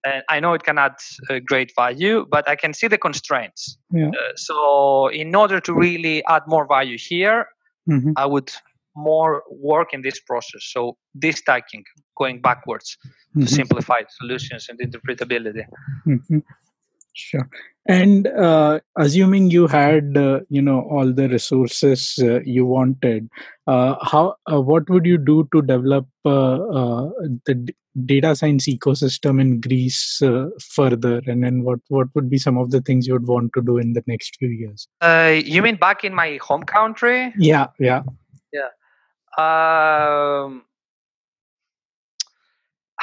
[0.05, 0.95] and I know it can add
[1.31, 3.79] uh, great value, but I can see the constraints.
[3.93, 4.09] Yeah.
[4.09, 7.47] Uh, so, in order to really add more value here,
[7.89, 8.13] mm-hmm.
[8.17, 8.53] I would
[8.97, 10.65] more work in this process.
[10.65, 11.85] So, this stacking,
[12.19, 13.43] going backwards mm-hmm.
[13.43, 15.65] to simplify solutions and interpretability.
[17.15, 17.49] Sure.
[17.87, 23.29] And uh, assuming you had, uh, you know, all the resources uh, you wanted,
[23.67, 27.09] uh, how uh, what would you do to develop uh,
[27.45, 27.75] the d-
[28.07, 30.23] data science ecosystem in Greece
[30.61, 31.23] further?
[31.27, 33.79] And then what what would be some of the things you would want to do
[33.79, 34.87] in the next few years?
[35.45, 37.35] you mean back in my home country?
[37.37, 38.03] Yeah, yeah,
[38.53, 38.69] yeah.
[39.39, 40.63] Um,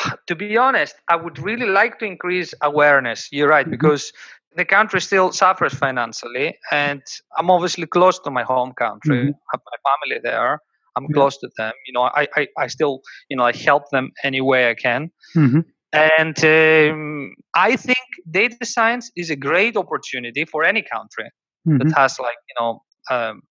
[0.27, 3.29] to be honest, I would really like to increase awareness.
[3.31, 3.71] You're right, mm-hmm.
[3.71, 4.13] because
[4.55, 7.01] the country still suffers financially, and
[7.37, 9.17] I'm obviously close to my home country.
[9.17, 9.29] Mm-hmm.
[9.29, 10.59] I have my family there.
[10.95, 11.13] I'm yeah.
[11.13, 11.73] close to them.
[11.87, 15.11] You know, I, I, I, still, you know, I help them any way I can.
[15.35, 15.59] Mm-hmm.
[15.93, 21.31] And um, I think data science is a great opportunity for any country
[21.65, 21.89] that mm-hmm.
[21.91, 23.41] has like, you know, um,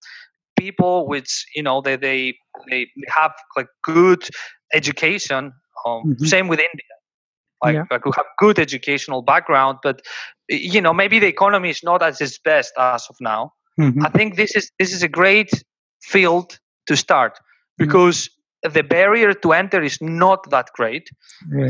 [0.57, 2.35] people which, you know, they, they,
[2.69, 4.27] they have like good
[4.73, 5.53] education
[5.85, 6.25] um, mm-hmm.
[6.25, 6.85] Same with India.
[7.63, 7.83] Like, yeah.
[7.91, 10.01] like who have good educational background, but
[10.47, 13.51] you know maybe the economy is not at its best as of now.
[13.79, 14.05] Mm-hmm.
[14.05, 15.51] I think this is this is a great
[16.01, 16.57] field
[16.87, 17.85] to start mm-hmm.
[17.85, 18.29] because
[18.63, 21.09] the barrier to enter is not that great.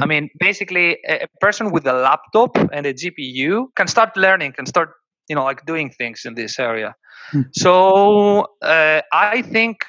[0.01, 4.53] I mean, basically, a, a person with a laptop and a GPU can start learning,
[4.53, 4.89] can start
[5.27, 6.95] you know like doing things in this area.
[7.31, 7.49] Mm-hmm.
[7.53, 9.85] So uh, I think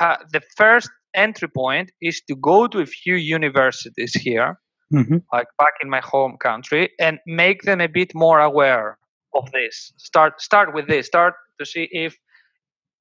[0.00, 4.58] uh, the first entry point is to go to a few universities here,
[4.92, 5.18] mm-hmm.
[5.32, 8.98] like back in my home country, and make them a bit more aware
[9.34, 9.92] of this.
[9.96, 11.06] Start start with this.
[11.06, 12.16] Start to see if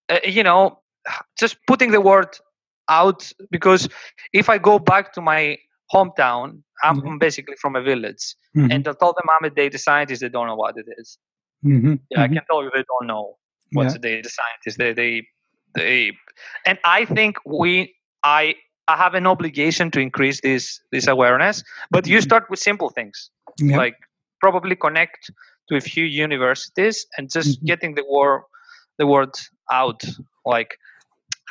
[0.10, 0.80] uh, you know,
[1.38, 2.38] just putting the word
[2.90, 3.90] out because
[4.34, 5.58] if I go back to my
[5.94, 7.18] hometown, I'm mm-hmm.
[7.18, 8.72] basically from a village, mm-hmm.
[8.72, 10.22] and I told them I'm a data scientist.
[10.22, 11.18] They don't know what it is.
[11.66, 11.96] Mm-hmm.
[12.10, 12.36] Yeah, I mm-hmm.
[12.36, 13.38] can tell you they don't know
[13.74, 14.00] what's yeah.
[14.00, 14.78] a data scientist.
[14.78, 15.28] They they
[15.76, 16.18] they,
[16.66, 18.56] and I think we I
[18.88, 21.64] I have an obligation to increase this this awareness.
[21.92, 22.24] But you mm-hmm.
[22.24, 23.78] start with simple things, yeah.
[23.78, 23.96] like
[24.40, 25.32] probably connect
[25.70, 27.66] to a few universities and just mm-hmm.
[27.66, 28.44] getting the word
[28.98, 29.30] the word
[29.72, 30.04] out,
[30.46, 30.78] like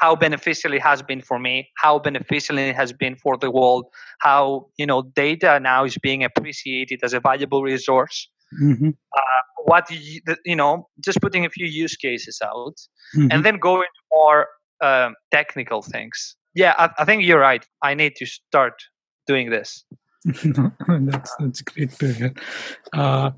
[0.00, 3.86] how beneficial it has been for me, how beneficial it has been for the world,
[4.20, 8.28] how you know data now is being appreciated as a valuable resource.
[8.62, 8.90] Mm-hmm.
[8.90, 12.76] Uh, what you, you know, just putting a few use cases out,
[13.14, 13.28] mm-hmm.
[13.30, 14.46] and then going more
[14.80, 17.64] um, technical things yeah, I, I think you're right.
[17.82, 18.82] I need to start
[19.26, 19.84] doing this.
[20.24, 22.34] that's that's great to hear.
[22.94, 23.30] Uh,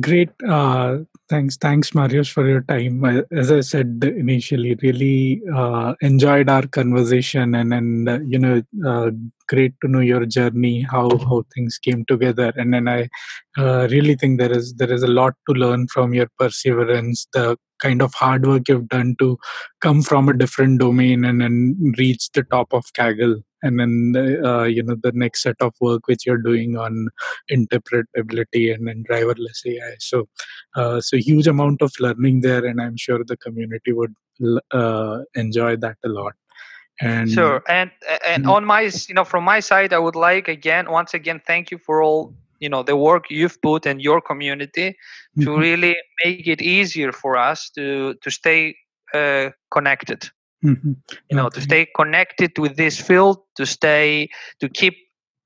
[0.00, 0.30] great.
[0.46, 0.98] Uh,
[1.30, 3.04] thanks, thanks, Marios, for your time.
[3.30, 9.10] As I said initially, really uh, enjoyed our conversation, and and uh, you know, uh,
[9.48, 13.08] great to know your journey, how how things came together, and then I
[13.56, 17.56] uh, really think there is there is a lot to learn from your perseverance, the
[17.78, 19.38] kind of hard work you've done to
[19.80, 24.64] come from a different domain and then reach the top of Kaggle and then uh,
[24.64, 27.08] you know the next set of work which you're doing on
[27.50, 29.94] interpretability and then driverless AI.
[29.98, 30.28] So
[30.76, 34.14] uh, so huge amount of learning there, and I'm sure the community would
[34.72, 36.34] uh, enjoy that a lot.
[37.00, 37.90] And sure, and
[38.26, 38.50] and mm-hmm.
[38.50, 41.78] on my you know from my side, I would like again once again thank you
[41.78, 45.44] for all you know the work you've put in your community mm-hmm.
[45.44, 48.76] to really make it easier for us to to stay
[49.14, 50.30] uh, connected
[50.64, 50.92] mm-hmm.
[51.30, 51.54] you know okay.
[51.54, 54.28] to stay connected with this field to stay
[54.60, 54.96] to keep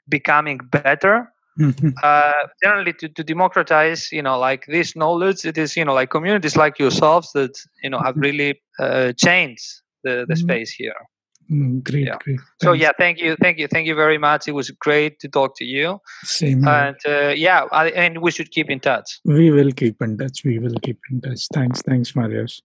[0.09, 1.91] becoming better mm-hmm.
[2.03, 2.33] uh,
[2.63, 6.57] generally to, to democratize you know like this knowledge it is you know like communities
[6.57, 8.23] like yourselves that you know have mm-hmm.
[8.23, 10.35] really uh, changed the, the mm-hmm.
[10.35, 10.95] space here
[11.51, 12.17] Mm, great, yeah.
[12.21, 12.39] great.
[12.39, 12.63] Thanks.
[12.63, 14.49] So yeah, thank you, thank you, thank you very much.
[14.49, 16.01] It was great to talk to you.
[16.25, 16.67] Same.
[16.67, 19.21] And uh, yeah, I, and we should keep in touch.
[19.25, 20.45] We will keep in touch.
[20.45, 21.47] We will keep in touch.
[21.53, 22.63] Thanks, thanks, Marios.